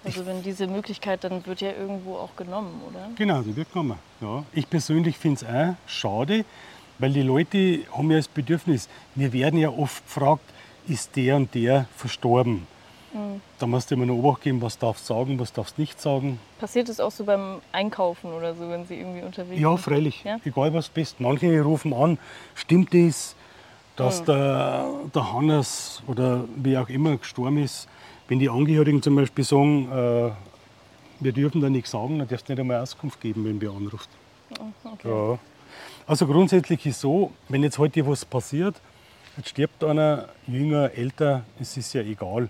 Also 0.04 0.24
wenn 0.24 0.42
diese 0.42 0.66
Möglichkeit, 0.66 1.24
dann 1.24 1.44
wird 1.46 1.60
ja 1.60 1.72
irgendwo 1.72 2.16
auch 2.16 2.34
genommen, 2.36 2.80
oder? 2.88 3.10
Genau, 3.16 3.42
die 3.42 3.54
wird 3.54 3.72
genommen. 3.72 3.98
Ja. 4.20 4.44
Ich 4.52 4.68
persönlich 4.68 5.18
finde 5.18 5.44
es 5.44 5.50
auch 5.50 5.74
schade, 5.86 6.44
weil 6.98 7.12
die 7.12 7.22
Leute 7.22 7.80
haben 7.92 8.10
ja 8.10 8.16
das 8.16 8.28
Bedürfnis, 8.28 8.88
wir 9.14 9.32
werden 9.32 9.58
ja 9.58 9.68
oft 9.68 10.04
gefragt, 10.04 10.44
ist 10.88 11.14
der 11.16 11.36
und 11.36 11.54
der 11.54 11.86
verstorben? 11.96 12.66
Mhm. 13.12 13.40
Da 13.58 13.66
musst 13.66 13.90
du 13.90 13.94
immer 13.94 14.04
eine 14.04 14.12
Obacht 14.12 14.42
geben, 14.42 14.62
was 14.62 14.78
darfst 14.78 15.08
du 15.08 15.14
sagen, 15.14 15.38
was 15.38 15.52
darfst 15.52 15.76
du 15.76 15.82
nicht 15.82 16.00
sagen. 16.00 16.38
Passiert 16.58 16.88
das 16.88 17.00
auch 17.00 17.10
so 17.10 17.24
beim 17.24 17.60
Einkaufen 17.72 18.32
oder 18.32 18.54
so, 18.54 18.68
wenn 18.68 18.86
Sie 18.86 18.94
irgendwie 18.94 19.22
unterwegs 19.22 19.60
ja, 19.60 19.70
sind? 19.70 19.80
Freilich. 19.80 20.24
Ja, 20.24 20.38
freilich. 20.38 20.46
Egal 20.46 20.74
was 20.74 20.88
bist. 20.88 21.20
Manche 21.20 21.60
rufen 21.60 21.92
an, 21.92 22.18
stimmt 22.54 22.94
das, 22.94 23.34
dass 24.00 24.22
mhm. 24.22 24.26
der, 24.26 24.90
der 25.14 25.32
Hannes 25.32 26.02
oder 26.06 26.44
wie 26.56 26.76
auch 26.76 26.88
immer 26.88 27.16
gestorben 27.18 27.62
ist. 27.62 27.86
Wenn 28.28 28.38
die 28.38 28.48
Angehörigen 28.48 29.02
zum 29.02 29.16
Beispiel 29.16 29.44
sagen, 29.44 29.90
äh, 29.92 30.30
wir 31.20 31.32
dürfen 31.32 31.60
da 31.60 31.68
nichts 31.68 31.90
sagen, 31.90 32.18
dann 32.18 32.26
darfst 32.26 32.48
du 32.48 32.52
nicht 32.52 32.60
einmal 32.60 32.80
Auskunft 32.80 33.20
geben, 33.20 33.44
wenn 33.44 33.60
wir 33.60 33.70
anruft. 33.70 34.08
Oh, 34.58 34.88
okay. 34.92 35.08
Ja. 35.08 35.38
Also 36.06 36.26
grundsätzlich 36.26 36.86
ist 36.86 37.00
so, 37.00 37.30
wenn 37.48 37.62
jetzt 37.62 37.78
heute 37.78 38.06
was 38.06 38.24
passiert, 38.24 38.80
jetzt 39.36 39.50
stirbt 39.50 39.84
einer, 39.84 40.28
jünger, 40.46 40.92
älter, 40.94 41.44
es 41.60 41.76
ist 41.76 41.92
ja 41.92 42.00
egal. 42.00 42.48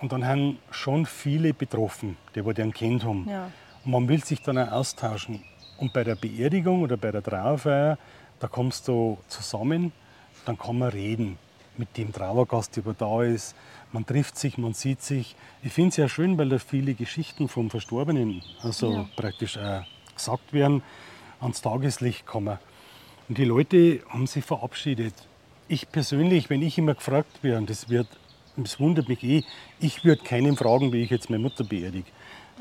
Und 0.00 0.12
dann 0.12 0.24
haben 0.24 0.58
schon 0.70 1.04
viele 1.04 1.52
betroffen, 1.52 2.16
die 2.34 2.42
den 2.54 2.72
kennt 2.72 3.04
haben. 3.04 3.26
Ja. 3.28 3.50
Und 3.84 3.90
man 3.90 4.08
will 4.08 4.22
sich 4.24 4.40
dann 4.42 4.56
auch 4.56 4.70
austauschen. 4.70 5.42
Und 5.78 5.92
bei 5.92 6.04
der 6.04 6.14
Beerdigung 6.14 6.82
oder 6.82 6.96
bei 6.96 7.10
der 7.10 7.22
Trauerfeier 7.22 7.98
Da 8.38 8.48
kommst 8.48 8.88
du 8.88 9.18
zusammen, 9.28 9.92
dann 10.44 10.58
kann 10.58 10.78
man 10.78 10.90
reden 10.90 11.38
mit 11.76 11.96
dem 11.96 12.12
Trauergast, 12.12 12.76
der 12.76 12.94
da 12.94 13.22
ist. 13.22 13.56
Man 13.92 14.06
trifft 14.06 14.38
sich, 14.38 14.58
man 14.58 14.74
sieht 14.74 15.02
sich. 15.02 15.34
Ich 15.62 15.72
finde 15.72 15.90
es 15.90 15.96
ja 15.96 16.08
schön, 16.08 16.38
weil 16.38 16.48
da 16.48 16.58
viele 16.58 16.94
Geschichten 16.94 17.48
vom 17.48 17.70
Verstorbenen 17.70 18.42
also 18.62 18.92
ja. 18.92 19.08
praktisch 19.16 19.58
auch 19.58 19.84
gesagt 20.14 20.52
werden, 20.52 20.82
ans 21.40 21.62
Tageslicht 21.62 22.26
kommen. 22.26 22.58
Und 23.28 23.38
die 23.38 23.44
Leute 23.44 24.00
haben 24.08 24.26
sich 24.26 24.44
verabschiedet. 24.44 25.14
Ich 25.68 25.90
persönlich, 25.90 26.50
wenn 26.50 26.62
ich 26.62 26.78
immer 26.78 26.94
gefragt 26.94 27.42
werde, 27.42 27.58
und 27.58 27.70
das, 27.70 27.88
wird, 27.88 28.08
das 28.56 28.78
wundert 28.78 29.08
mich 29.08 29.22
eh, 29.22 29.44
ich 29.78 30.04
würde 30.04 30.22
keinen 30.22 30.56
fragen, 30.56 30.92
wie 30.92 31.02
ich 31.02 31.10
jetzt 31.10 31.30
meine 31.30 31.42
Mutter 31.42 31.64
beerdige. 31.64 32.10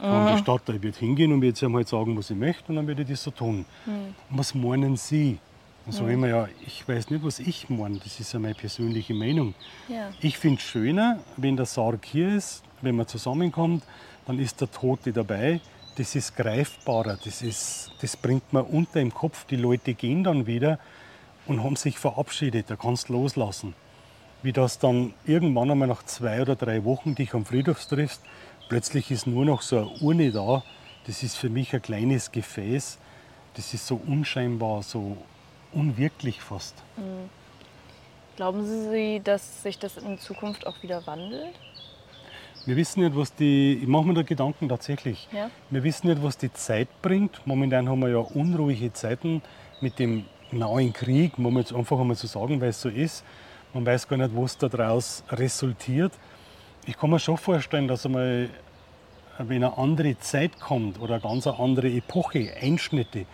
Mhm. 0.01 0.33
die 0.33 0.37
Stadt, 0.37 0.61
ich 0.69 0.81
würde 0.81 0.97
hingehen 0.97 1.33
und 1.33 1.41
würde 1.41 1.73
halt 1.73 1.87
sagen, 1.87 2.17
was 2.17 2.29
ich 2.29 2.37
möchte, 2.37 2.69
und 2.69 2.77
dann 2.77 2.87
würde 2.87 3.01
ich 3.01 3.09
das 3.09 3.23
so 3.23 3.31
tun. 3.31 3.65
Mhm. 3.85 4.15
was 4.29 4.55
meinen 4.55 4.95
Sie? 4.95 5.39
Dann 5.85 5.93
sage 5.93 6.09
ich 6.09 6.13
immer, 6.13 6.27
ja, 6.27 6.47
ich 6.65 6.87
weiß 6.87 7.09
nicht, 7.09 7.23
was 7.23 7.39
ich 7.39 7.69
meine. 7.69 7.97
Das 7.99 8.19
ist 8.19 8.33
ja 8.33 8.39
meine 8.39 8.55
persönliche 8.55 9.13
Meinung. 9.13 9.55
Ja. 9.87 10.09
Ich 10.21 10.37
finde 10.37 10.57
es 10.57 10.63
schöner, 10.63 11.19
wenn 11.37 11.55
der 11.55 11.65
Sarg 11.65 12.05
hier 12.05 12.35
ist, 12.35 12.63
wenn 12.81 12.95
man 12.95 13.07
zusammenkommt, 13.07 13.83
dann 14.25 14.39
ist 14.39 14.61
der 14.61 14.71
Tote 14.71 15.11
dabei. 15.11 15.61
Das 15.95 16.15
ist 16.15 16.35
greifbarer, 16.35 17.17
das, 17.23 17.41
ist, 17.41 17.91
das 18.01 18.15
bringt 18.15 18.53
man 18.53 18.63
unter 18.63 19.01
im 19.01 19.13
Kopf. 19.13 19.45
Die 19.45 19.55
Leute 19.55 19.93
gehen 19.93 20.23
dann 20.23 20.45
wieder 20.45 20.79
und 21.45 21.63
haben 21.63 21.75
sich 21.75 21.97
verabschiedet. 21.97 22.69
Da 22.69 22.75
kannst 22.75 23.09
du 23.09 23.13
loslassen. 23.13 23.73
Wie 24.41 24.53
das 24.53 24.79
dann 24.79 25.13
irgendwann 25.25 25.71
einmal 25.71 25.87
nach 25.87 26.03
zwei 26.03 26.41
oder 26.41 26.55
drei 26.55 26.85
Wochen 26.85 27.15
dich 27.15 27.33
am 27.33 27.45
Friedhof 27.45 27.85
triffst, 27.85 28.21
plötzlich 28.69 29.11
ist 29.11 29.27
nur 29.27 29.43
noch 29.43 29.61
so 29.61 29.77
eine 29.77 29.89
Urne 29.99 30.31
da. 30.31 30.63
Das 31.07 31.23
ist 31.23 31.35
für 31.35 31.49
mich 31.49 31.73
ein 31.73 31.81
kleines 31.81 32.31
Gefäß. 32.31 32.99
Das 33.55 33.73
ist 33.73 33.87
so 33.87 33.99
unscheinbar, 34.07 34.83
so 34.83 35.17
unwirklich 35.71 36.41
fast. 36.41 36.75
Mhm. 36.97 37.29
Glauben 38.35 38.65
Sie, 38.65 39.21
dass 39.23 39.63
sich 39.63 39.79
das 39.79 39.97
in 39.97 40.17
Zukunft 40.17 40.65
auch 40.65 40.81
wieder 40.81 41.05
wandelt? 41.05 41.53
Wir 42.65 42.75
wissen 42.75 43.01
nicht, 43.03 43.15
was 43.15 43.33
die. 43.35 43.79
Ich 43.81 43.87
mache 43.87 44.05
mir 44.05 44.13
da 44.13 44.21
Gedanken 44.21 44.69
tatsächlich. 44.69 45.27
Ja? 45.31 45.49
Wir 45.69 45.83
wissen 45.83 46.07
nicht, 46.07 46.21
was 46.23 46.37
die 46.37 46.51
Zeit 46.53 46.87
bringt. 47.01 47.41
Momentan 47.45 47.89
haben 47.89 47.99
wir 47.99 48.09
ja 48.09 48.19
unruhige 48.19 48.93
Zeiten 48.93 49.41
mit 49.81 49.99
dem 49.99 50.25
neuen 50.51 50.93
Krieg, 50.93 51.37
muss 51.37 51.51
man 51.51 51.61
jetzt 51.63 51.73
einfach 51.73 51.99
einmal 51.99 52.15
so 52.15 52.27
sagen, 52.27 52.59
weil 52.61 52.69
es 52.69 52.81
so 52.81 52.89
ist. 52.89 53.23
Man 53.73 53.85
weiß 53.85 54.07
gar 54.07 54.17
nicht, 54.17 54.31
was 54.35 54.57
daraus 54.57 55.23
resultiert. 55.29 56.13
Ich 56.85 56.97
kann 56.97 57.09
mir 57.09 57.19
schon 57.19 57.37
vorstellen, 57.37 57.87
dass 57.87 58.05
einmal, 58.05 58.49
wenn 59.37 59.63
eine 59.63 59.77
andere 59.77 60.17
Zeit 60.19 60.59
kommt 60.59 60.99
oder 60.99 61.15
eine 61.15 61.23
ganz 61.23 61.45
andere 61.45 61.89
Epoche, 61.89 62.53
Einschnitte, 62.61 63.25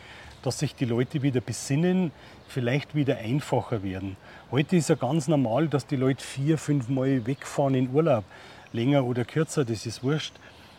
dass 0.45 0.59
sich 0.59 0.75
die 0.75 0.85
Leute 0.85 1.21
wieder 1.23 1.41
besinnen, 1.41 2.11
vielleicht 2.47 2.93
wieder 2.93 3.17
einfacher 3.17 3.81
werden. 3.83 4.15
Heute 4.51 4.75
ist 4.75 4.89
ja 4.89 4.95
ganz 4.95 5.27
normal, 5.27 5.67
dass 5.67 5.87
die 5.87 5.95
Leute 5.95 6.23
vier, 6.23 6.57
fünf 6.57 6.87
Mal 6.87 7.25
wegfahren 7.25 7.73
in 7.73 7.89
Urlaub. 7.91 8.23
Länger 8.71 9.05
oder 9.05 9.25
kürzer, 9.25 9.65
das 9.65 9.85
ist 9.85 10.03
wurscht. 10.03 10.33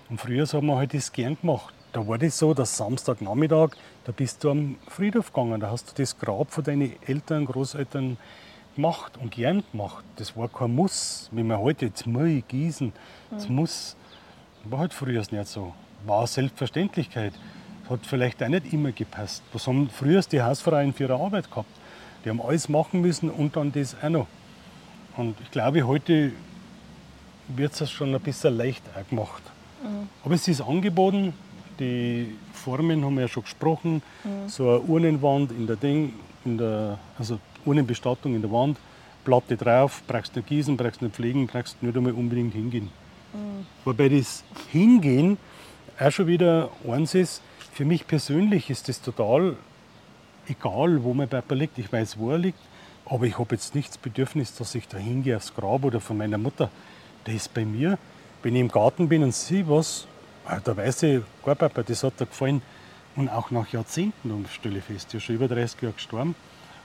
Und 0.08 0.20
früher 0.20 0.46
haben 0.46 0.66
wir 0.66 0.76
halt 0.76 0.94
das 0.94 1.12
gern 1.12 1.37
gemacht. 1.40 1.75
Da 1.92 2.06
war 2.06 2.18
das 2.18 2.38
so, 2.38 2.54
dass 2.54 2.76
Samstagnachmittag, 2.76 3.70
da 4.04 4.12
bist 4.12 4.44
du 4.44 4.50
am 4.50 4.76
Friedhof 4.88 5.32
gegangen, 5.32 5.61
da 5.61 5.70
hast 5.70 5.90
du 5.90 6.02
das 6.02 6.16
Grab 6.18 6.50
von 6.50 6.62
deinen 6.62 6.92
Eltern, 7.06 7.46
Großeltern 7.46 8.18
gemacht 8.76 9.18
und 9.20 9.32
gern 9.32 9.64
gemacht. 9.73 10.04
Das 10.16 10.37
war 10.37 10.49
kein 10.49 10.75
Muss, 10.75 11.28
wie 11.32 11.42
man 11.42 11.58
heute 11.58 11.87
jetzt 11.87 12.06
muss 12.06 12.42
gießen, 12.46 12.92
das 13.30 13.49
mhm. 13.49 13.56
muss. 13.56 13.96
War 14.64 14.80
halt 14.80 14.94
früher 14.94 15.23
nicht 15.30 15.46
so. 15.46 15.73
War 16.04 16.18
eine 16.18 16.26
Selbstverständlichkeit 16.26 17.32
hat 17.88 18.06
vielleicht 18.06 18.42
auch 18.42 18.48
nicht 18.48 18.72
immer 18.72 18.92
gepasst. 18.92 19.42
Was 19.52 19.66
haben 19.66 19.88
früher 19.90 20.20
die 20.20 20.42
Hausfrauen 20.42 20.92
für 20.92 21.04
ihre 21.04 21.14
Arbeit 21.14 21.50
gehabt? 21.50 21.70
Die 22.24 22.30
haben 22.30 22.40
alles 22.40 22.68
machen 22.68 23.00
müssen 23.00 23.30
und 23.30 23.56
dann 23.56 23.72
das 23.72 23.96
auch 24.02 24.08
noch. 24.08 24.26
Und 25.16 25.36
ich 25.42 25.50
glaube, 25.50 25.86
heute 25.86 26.32
wird 27.48 27.80
es 27.80 27.90
schon 27.90 28.14
ein 28.14 28.20
bisschen 28.20 28.56
leicht 28.56 28.82
auch 28.94 29.08
gemacht. 29.08 29.42
Mhm. 29.82 30.08
Aber 30.24 30.34
es 30.34 30.48
ist 30.48 30.60
angeboten, 30.60 31.32
die 31.78 32.36
Formen 32.52 33.04
haben 33.04 33.14
wir 33.14 33.22
ja 33.22 33.28
schon 33.28 33.44
gesprochen. 33.44 34.02
Mhm. 34.24 34.48
So 34.48 34.70
eine 34.70 34.80
Urnenwand 34.80 35.52
in 35.52 35.66
der 35.66 35.76
Ding, 35.76 36.14
in 36.44 36.58
der, 36.58 36.98
also 37.18 37.38
Urnenbestattung 37.64 38.34
in 38.34 38.42
der 38.42 38.50
Wand, 38.50 38.78
Platte 39.24 39.56
drauf, 39.56 40.02
brauchst 40.06 40.36
nicht 40.36 40.48
gießen, 40.48 40.76
brauchst 40.76 41.02
nicht 41.02 41.14
pflegen, 41.14 41.46
brauchst 41.46 41.82
nicht 41.82 41.96
einmal 41.96 42.12
unbedingt 42.12 42.54
hingehen. 42.54 42.90
Mhm. 43.32 43.66
Wobei 43.84 44.08
das 44.08 44.44
Hingehen 44.72 45.38
auch 45.98 46.10
schon 46.10 46.26
wieder 46.26 46.70
eins 46.88 47.14
ist, 47.14 47.42
für 47.76 47.85
mich 47.85 48.06
persönlich 48.06 48.71
ist 48.71 48.88
es 48.88 49.02
total 49.02 49.54
egal, 50.49 51.04
wo 51.04 51.12
mein 51.12 51.28
Papa 51.28 51.54
liegt. 51.54 51.76
Ich 51.76 51.92
weiß, 51.92 52.16
wo 52.18 52.30
er 52.30 52.38
liegt, 52.38 52.59
aber 53.04 53.26
ich 53.26 53.38
habe 53.38 53.54
jetzt 53.54 53.75
nicht 53.75 53.90
das 53.90 53.99
Bedürfnis, 53.99 54.54
dass 54.54 54.75
ich 54.75 54.88
da 54.88 54.97
hingehe 54.97 55.37
aufs 55.37 55.54
Grab 55.54 55.85
oder 55.85 56.00
von 56.00 56.16
meiner 56.16 56.38
Mutter. 56.38 56.71
Der 57.26 57.35
ist 57.35 57.52
bei 57.52 57.66
mir. 57.66 57.99
Wenn 58.42 58.54
ich 58.54 58.62
im 58.62 58.68
Garten 58.68 59.11
bin 59.11 59.23
und 59.23 59.35
sehe 59.35 59.68
was, 59.68 60.06
ah, 60.47 60.59
da 60.64 60.75
weiß 60.75 61.02
ich, 61.02 61.21
gar 61.45 61.54
Papa, 61.54 61.83
das 61.83 62.02
hat 62.02 62.18
dir 62.18 62.25
gefallen. 62.25 62.62
Und 63.14 63.28
auch 63.28 63.50
nach 63.50 63.68
Jahrzehnten, 63.68 64.30
um 64.30 64.47
stelle 64.49 64.80
fest, 64.80 65.12
ja 65.12 65.21
schon 65.21 65.35
über 65.35 65.47
30 65.47 65.83
Jahre 65.83 65.92
gestorben. 65.92 66.35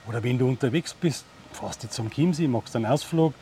Oder 0.06 0.22
wenn 0.22 0.38
du 0.38 0.46
unterwegs 0.46 0.92
bist, 0.92 1.24
fährst 1.52 1.84
du 1.84 1.88
zum 1.88 2.10
Chiemsee, 2.10 2.48
machst 2.48 2.76
einen 2.76 2.84
Ausflug, 2.84 3.32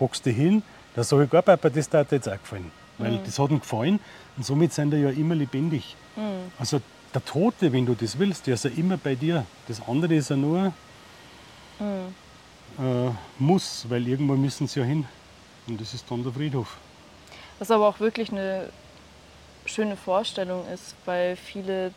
hockst 0.00 0.24
dich 0.24 0.36
hin, 0.36 0.62
da 0.94 1.04
sage 1.04 1.24
ich, 1.24 1.30
gar 1.30 1.42
Papa, 1.42 1.68
das 1.68 1.92
hat 1.92 2.10
dir 2.10 2.16
jetzt 2.16 2.28
auch 2.30 2.40
gefallen. 2.40 2.70
Weil 2.96 3.12
mhm. 3.12 3.24
das 3.26 3.38
hat 3.38 3.50
ihm 3.50 3.60
gefallen 3.60 4.00
und 4.38 4.46
somit 4.46 4.72
sind 4.72 4.94
er 4.94 5.00
ja 5.00 5.10
immer 5.10 5.34
lebendig. 5.34 5.96
Mhm. 6.16 6.50
Also 6.58 6.80
der 7.14 7.24
Tote, 7.24 7.72
wenn 7.72 7.86
du 7.86 7.94
das 7.94 8.18
willst, 8.18 8.46
der 8.46 8.54
ist 8.54 8.64
ja 8.64 8.70
immer 8.70 8.96
bei 8.96 9.14
dir. 9.14 9.46
Das 9.68 9.80
andere 9.86 10.14
ist 10.14 10.30
ja 10.30 10.36
nur 10.36 10.72
mhm. 11.78 12.14
äh, 12.78 13.10
muss, 13.38 13.86
weil 13.88 14.06
irgendwo 14.06 14.34
müssen 14.34 14.66
sie 14.66 14.80
ja 14.80 14.86
hin. 14.86 15.06
Und 15.66 15.80
das 15.80 15.94
ist 15.94 16.10
dann 16.10 16.22
der 16.22 16.32
Friedhof. 16.32 16.76
Was 17.58 17.70
aber 17.70 17.88
auch 17.88 18.00
wirklich 18.00 18.30
eine 18.32 18.68
schöne 19.64 19.96
Vorstellung 19.96 20.66
ist, 20.68 20.94
weil 21.04 21.36
viele 21.36 21.92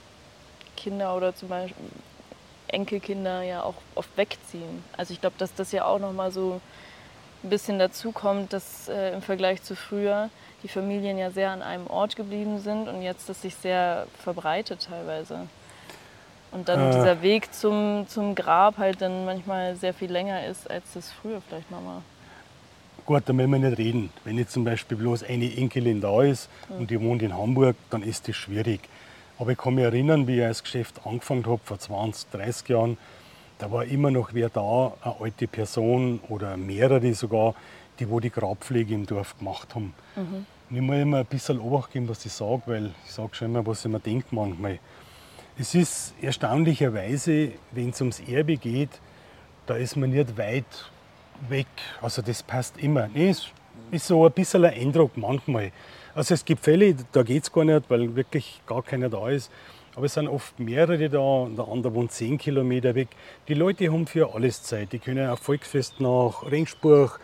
Kinder 0.77 1.15
oder 1.15 1.35
zum 1.35 1.49
Beispiel 1.49 1.83
Enkelkinder 2.67 3.41
ja 3.41 3.63
auch 3.63 3.75
oft 3.95 4.15
wegziehen. 4.17 4.83
Also 4.95 5.13
ich 5.13 5.21
glaube, 5.21 5.35
dass 5.37 5.53
das 5.55 5.71
ja 5.71 5.85
auch 5.85 5.99
nochmal 5.99 6.31
so 6.31 6.61
ein 7.47 7.49
bisschen 7.49 7.79
dazu 7.79 8.11
kommt, 8.11 8.51
dass 8.51 8.89
äh, 8.89 9.13
im 9.13 9.21
Vergleich 9.21 9.63
zu 9.63 9.75
früher 9.75 10.29
die 10.63 10.67
Familien 10.67 11.17
ja 11.17 11.31
sehr 11.31 11.51
an 11.51 11.61
einem 11.61 11.87
Ort 11.87 12.15
geblieben 12.15 12.59
sind 12.59 12.89
und 12.89 13.01
jetzt 13.01 13.29
das 13.29 13.41
sich 13.41 13.55
sehr 13.55 14.07
verbreitet 14.21 14.87
teilweise. 14.89 15.47
Und 16.51 16.67
dann 16.67 16.89
äh, 16.89 16.91
dieser 16.91 17.21
Weg 17.21 17.53
zum, 17.53 18.05
zum 18.09 18.35
Grab 18.35 18.77
halt 18.77 19.01
dann 19.01 19.25
manchmal 19.25 19.75
sehr 19.77 19.93
viel 19.93 20.11
länger 20.11 20.45
ist, 20.45 20.69
als 20.69 20.83
das 20.93 21.11
früher 21.11 21.41
vielleicht 21.47 21.71
mal 21.71 21.83
war. 21.85 22.01
Gut, 23.05 23.23
da 23.25 23.31
müssen 23.31 23.51
wir 23.51 23.59
nicht 23.59 23.77
reden. 23.77 24.11
Wenn 24.25 24.37
jetzt 24.37 24.51
zum 24.51 24.65
Beispiel 24.65 24.97
bloß 24.97 25.23
eine 25.23 25.55
Enkelin 25.55 26.01
da 26.01 26.23
ist 26.23 26.49
mhm. 26.67 26.79
und 26.79 26.91
die 26.91 26.99
wohnt 26.99 27.21
in 27.21 27.37
Hamburg, 27.37 27.77
dann 27.89 28.03
ist 28.03 28.27
das 28.27 28.35
schwierig. 28.35 28.81
Aber 29.39 29.51
ich 29.51 29.57
kann 29.57 29.75
mich 29.75 29.85
erinnern, 29.85 30.27
wie 30.27 30.39
ich 30.39 30.47
das 30.47 30.63
Geschäft 30.63 30.95
angefangen 31.05 31.45
habe, 31.45 31.61
vor 31.63 31.79
20, 31.79 32.29
30 32.31 32.67
Jahren, 32.67 32.97
da 33.57 33.71
war 33.71 33.85
immer 33.85 34.11
noch 34.11 34.33
wer 34.33 34.49
da, 34.49 34.93
eine 35.01 35.15
alte 35.19 35.47
Person 35.47 36.19
oder 36.29 36.57
mehrere 36.57 37.13
sogar, 37.13 37.55
die 37.99 38.09
wo 38.09 38.19
die 38.19 38.29
Grabpflege 38.29 38.93
im 38.93 39.05
Dorf 39.05 39.37
gemacht 39.37 39.73
haben. 39.75 39.93
Mhm. 40.15 40.45
Und 40.69 40.75
ich 40.75 40.81
muss 40.81 40.97
immer 40.97 41.17
ein 41.19 41.25
bisschen 41.25 41.59
Obacht 41.59 41.91
geben, 41.91 42.09
was 42.09 42.25
ich 42.25 42.33
sage, 42.33 42.61
weil 42.65 42.91
ich 43.05 43.11
sage 43.11 43.29
schon 43.33 43.47
immer, 43.47 43.65
was 43.65 43.85
ich 43.85 43.91
mir 43.91 43.99
denke 43.99 44.27
manchmal. 44.31 44.79
Es 45.57 45.73
ist 45.73 46.13
erstaunlicherweise, 46.21 47.53
wenn 47.71 47.89
es 47.89 48.01
ums 48.01 48.19
Erbe 48.19 48.57
geht, 48.57 48.89
da 49.65 49.75
ist 49.75 49.95
man 49.95 50.11
nicht 50.11 50.37
weit 50.37 50.65
weg. 51.49 51.67
Also 52.01 52.21
das 52.21 52.43
passt 52.43 52.77
immer. 52.77 53.07
Nee, 53.07 53.29
es 53.29 53.47
ist 53.91 54.07
so 54.07 54.25
ein 54.25 54.31
bisschen 54.31 54.65
ein 54.65 54.73
Eindruck 54.73 55.17
manchmal. 55.17 55.71
Also 56.13 56.33
es 56.33 56.45
gibt 56.45 56.63
Fälle, 56.63 56.95
da 57.11 57.23
geht 57.23 57.43
es 57.43 57.51
gar 57.51 57.63
nicht, 57.63 57.89
weil 57.89 58.15
wirklich 58.15 58.61
gar 58.67 58.83
keiner 58.83 59.09
da 59.09 59.29
ist. 59.29 59.51
Aber 59.97 60.05
es 60.05 60.13
sind 60.13 60.29
oft 60.29 60.57
mehrere 60.59 61.09
da 61.09 61.19
und 61.19 61.57
der 61.57 61.67
andere 61.67 61.93
wohnt 61.93 62.13
zehn 62.13 62.37
Kilometer 62.37 62.95
weg. 62.95 63.09
Die 63.49 63.55
Leute 63.55 63.91
haben 63.91 64.07
für 64.07 64.33
alles 64.33 64.63
Zeit. 64.63 64.93
Die 64.93 64.99
können 64.99 65.29
auf 65.29 65.39
Volksfest 65.39 65.99
nach 65.99 66.49
Ringsburg, 66.49 67.19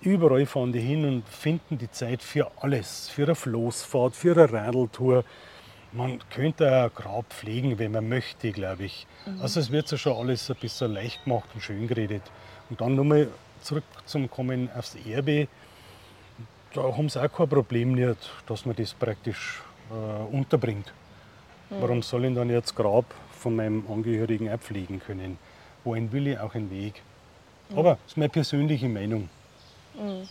Überall 0.00 0.46
fahren 0.46 0.72
die 0.72 0.80
hin 0.80 1.04
und 1.04 1.28
finden 1.28 1.76
die 1.76 1.90
Zeit 1.90 2.22
für 2.22 2.50
alles. 2.60 3.08
Für 3.08 3.24
eine 3.24 3.34
Floßfahrt, 3.34 4.14
für 4.14 4.32
eine 4.32 4.52
Radeltour. 4.52 5.24
Man 5.92 6.20
könnte 6.30 6.70
ein 6.70 6.90
Grab 6.94 7.32
pflegen, 7.32 7.78
wenn 7.78 7.92
man 7.92 8.08
möchte, 8.08 8.52
glaube 8.52 8.84
ich. 8.84 9.06
Mhm. 9.26 9.40
Also 9.40 9.58
es 9.58 9.72
wird 9.72 9.90
ja 9.90 9.98
schon 9.98 10.16
alles 10.16 10.48
ein 10.50 10.56
bisschen 10.60 10.92
leicht 10.92 11.24
gemacht 11.24 11.48
und 11.52 11.62
schön 11.62 11.88
geredet. 11.88 12.22
Und 12.70 12.80
dann 12.80 12.94
nochmal 12.94 13.28
zurück 13.60 13.84
zum 14.04 14.30
Kommen 14.30 14.70
aufs 14.76 14.96
Erbe. 15.04 15.48
Da 16.74 16.82
haben 16.82 17.08
sie 17.08 17.20
auch 17.20 17.32
kein 17.32 17.48
Problem 17.48 17.92
nicht, 17.94 18.30
dass 18.46 18.66
man 18.66 18.76
das 18.76 18.94
praktisch 18.94 19.62
äh, 19.90 20.32
unterbringt. 20.32 20.92
Warum 21.70 22.02
soll 22.02 22.24
ich 22.24 22.34
dann 22.34 22.50
jetzt 22.50 22.74
Grab 22.74 23.04
von 23.32 23.54
meinem 23.54 23.84
Angehörigen 23.90 24.50
auch 24.50 24.58
pflegen 24.58 25.00
können? 25.00 25.38
Wohin 25.84 26.10
will 26.12 26.28
ich 26.28 26.38
auch 26.38 26.54
einen 26.54 26.70
Weg? 26.70 27.02
Mhm. 27.68 27.78
Aber 27.78 27.90
das 28.02 28.12
ist 28.12 28.16
meine 28.16 28.30
persönliche 28.30 28.88
Meinung. 28.88 29.28
Mhm. 29.94 30.28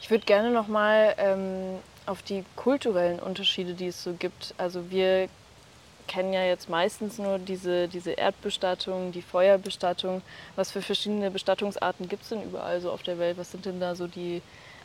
Ich 0.00 0.10
würde 0.10 0.24
gerne 0.24 0.50
noch 0.50 0.68
mal 0.68 1.14
ähm, 1.18 1.78
auf 2.06 2.22
die 2.22 2.44
kulturellen 2.56 3.18
Unterschiede, 3.18 3.74
die 3.74 3.88
es 3.88 4.02
so 4.02 4.14
gibt. 4.14 4.54
Also 4.56 4.90
wir 4.90 5.28
kennen 6.06 6.32
ja 6.32 6.44
jetzt 6.44 6.70
meistens 6.70 7.18
nur 7.18 7.38
diese, 7.38 7.88
diese 7.88 8.12
Erdbestattung, 8.12 9.12
die 9.12 9.22
Feuerbestattung. 9.22 10.22
Was 10.56 10.70
für 10.70 10.82
verschiedene 10.82 11.30
Bestattungsarten 11.30 12.08
gibt 12.08 12.22
es 12.22 12.30
denn 12.30 12.42
überall 12.42 12.80
so 12.80 12.90
auf 12.90 13.02
der 13.02 13.18
Welt? 13.18 13.36
Was 13.38 13.50
sind 13.50 13.66
denn 13.66 13.80
da 13.80 13.94
so 13.94 14.06
die, 14.06 14.40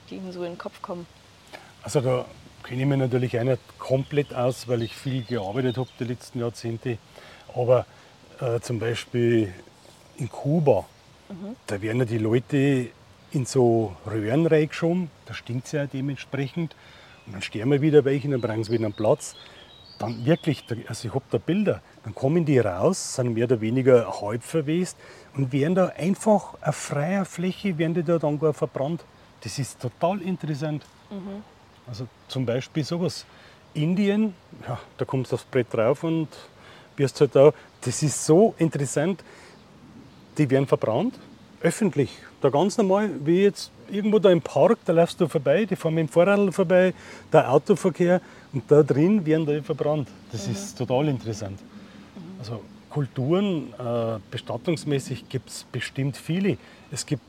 die 0.09 0.15
Ihnen 0.15 0.31
so 0.33 0.43
in 0.43 0.53
den 0.53 0.57
Kopf 0.57 0.81
kommen? 0.81 1.07
Also 1.83 2.01
da 2.01 2.25
kenne 2.63 2.81
ich 2.81 2.87
mich 2.87 2.97
natürlich 2.97 3.39
auch 3.39 3.43
nicht 3.43 3.61
komplett 3.77 4.33
aus, 4.33 4.67
weil 4.67 4.81
ich 4.83 4.95
viel 4.95 5.23
gearbeitet 5.23 5.77
habe 5.77 5.89
die 5.99 6.05
letzten 6.05 6.39
Jahrzehnte. 6.39 6.97
Aber 7.55 7.85
äh, 8.39 8.59
zum 8.61 8.79
Beispiel 8.79 9.53
in 10.17 10.29
Kuba, 10.29 10.85
mhm. 11.29 11.55
da 11.67 11.81
werden 11.81 11.99
ja 11.99 12.05
die 12.05 12.17
Leute 12.17 12.89
in 13.31 13.45
so 13.45 13.95
Röhren 14.05 14.45
reingeschoben, 14.45 15.09
da 15.25 15.33
stinkt 15.33 15.65
es 15.65 15.71
ja 15.73 15.85
dementsprechend. 15.85 16.75
Und 17.25 17.33
dann 17.33 17.41
sterben 17.41 17.71
wir 17.71 17.81
wieder 17.81 18.05
welche, 18.05 18.29
dann 18.29 18.41
bringen 18.41 18.63
sie 18.63 18.71
wieder 18.71 18.85
einen 18.85 18.93
Platz. 18.93 19.35
Dann 19.99 20.25
wirklich, 20.25 20.65
also 20.87 21.07
ich 21.07 21.13
habe 21.13 21.23
da 21.29 21.37
Bilder, 21.37 21.81
dann 22.03 22.15
kommen 22.15 22.45
die 22.45 22.59
raus, 22.59 23.15
sind 23.15 23.33
mehr 23.33 23.45
oder 23.45 23.61
weniger 23.61 24.21
halb 24.21 24.43
verwest 24.43 24.97
und 25.35 25.51
werden 25.51 25.75
da 25.75 25.87
einfach 25.87 26.55
auf 26.61 26.75
freier 26.75 27.25
Fläche, 27.25 27.77
werden 27.77 27.93
die 27.93 28.03
da 28.03 28.17
dann 28.17 28.39
gar 28.39 28.53
verbrannt. 28.53 29.03
Das 29.41 29.59
ist 29.59 29.79
total 29.79 30.21
interessant. 30.21 30.83
Mhm. 31.09 31.43
Also 31.87 32.07
zum 32.27 32.45
Beispiel 32.45 32.83
sowas. 32.83 33.25
Indien, 33.73 34.33
ja, 34.67 34.79
da 34.97 35.05
kommst 35.05 35.31
du 35.31 35.35
aufs 35.35 35.45
Brett 35.45 35.73
drauf 35.73 36.03
und 36.03 36.27
wirst 36.95 37.19
halt 37.21 37.35
da. 37.35 37.53
Das 37.81 38.03
ist 38.03 38.25
so 38.25 38.53
interessant. 38.57 39.23
Die 40.37 40.49
werden 40.49 40.67
verbrannt, 40.67 41.15
öffentlich. 41.61 42.11
Da 42.41 42.49
ganz 42.49 42.77
normal, 42.77 43.09
wie 43.23 43.43
jetzt 43.43 43.71
irgendwo 43.91 44.19
da 44.19 44.29
im 44.29 44.41
Park, 44.41 44.79
da 44.85 44.93
läufst 44.93 45.19
du 45.21 45.27
vorbei, 45.27 45.65
die 45.65 45.75
fahren 45.75 45.95
mit 45.95 46.07
dem 46.07 46.11
Fahrrad 46.11 46.53
vorbei, 46.53 46.93
der 47.31 47.51
Autoverkehr 47.51 48.21
und 48.51 48.69
da 48.69 48.83
drin 48.83 49.25
werden 49.25 49.45
die 49.45 49.61
verbrannt. 49.61 50.07
Das 50.31 50.47
mhm. 50.47 50.53
ist 50.53 50.77
total 50.77 51.07
interessant. 51.07 51.59
Also 52.39 52.61
Kulturen, 52.89 53.73
äh, 53.73 54.19
bestattungsmäßig 54.29 55.29
gibt 55.29 55.49
es 55.49 55.65
bestimmt 55.71 56.17
viele. 56.17 56.57
Es 56.91 57.05
gibt, 57.05 57.23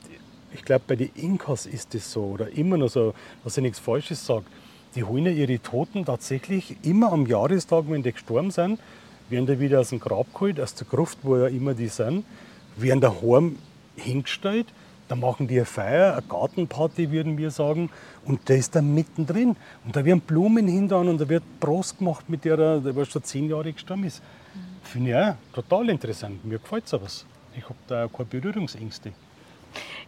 ich 0.54 0.64
glaube, 0.64 0.84
bei 0.86 0.96
den 0.96 1.10
Inkas 1.14 1.66
ist 1.66 1.94
das 1.94 2.10
so 2.10 2.22
oder 2.22 2.48
immer 2.50 2.76
noch 2.76 2.88
so, 2.88 3.14
dass 3.42 3.56
ich 3.56 3.62
nichts 3.62 3.78
Falsches 3.78 4.24
sage. 4.24 4.44
Die 4.94 5.04
holen 5.04 5.26
ja 5.26 5.32
ihre 5.32 5.58
Toten 5.58 6.04
tatsächlich 6.04 6.76
immer 6.82 7.12
am 7.12 7.26
Jahrestag, 7.26 7.84
wenn 7.88 8.02
die 8.02 8.12
gestorben 8.12 8.50
sind, 8.50 8.80
werden 9.28 9.46
die 9.46 9.58
wieder 9.58 9.80
aus 9.80 9.90
dem 9.90 10.00
Grab 10.00 10.32
geholt, 10.32 10.60
aus 10.60 10.74
der 10.74 10.86
Gruft, 10.86 11.18
wo 11.22 11.36
ja 11.36 11.48
immer 11.48 11.74
die 11.74 11.88
sind, 11.88 12.24
werden 12.76 13.00
daheim 13.00 13.58
hingestellt 13.96 14.66
da 15.08 15.16
machen 15.16 15.46
die 15.46 15.56
eine 15.56 15.66
Feier, 15.66 16.14
eine 16.14 16.22
Gartenparty, 16.22 17.10
würden 17.10 17.36
wir 17.36 17.50
sagen. 17.50 17.90
Und 18.24 18.48
der 18.48 18.56
ist 18.56 18.74
da 18.74 18.80
mittendrin. 18.80 19.56
Und 19.84 19.94
da 19.94 20.04
werden 20.04 20.20
Blumen 20.20 20.66
hinten 20.66 20.94
und 20.94 21.20
da 21.20 21.28
wird 21.28 21.42
Prost 21.60 21.98
gemacht 21.98 22.28
mit 22.28 22.44
der, 22.44 22.80
der 22.80 23.04
schon 23.04 23.22
zehn 23.22 23.50
Jahre 23.50 23.72
gestorben 23.72 24.04
ist. 24.04 24.22
Mhm. 24.22 24.58
Finde 24.82 25.10
ich 25.10 25.16
auch 25.16 25.62
total 25.62 25.90
interessant. 25.90 26.44
Mir 26.44 26.58
gefällt 26.58 26.88
sowas. 26.88 27.26
Ich 27.56 27.64
habe 27.64 27.78
da 27.86 28.08
keine 28.08 28.24
Berührungsängste. 28.24 29.12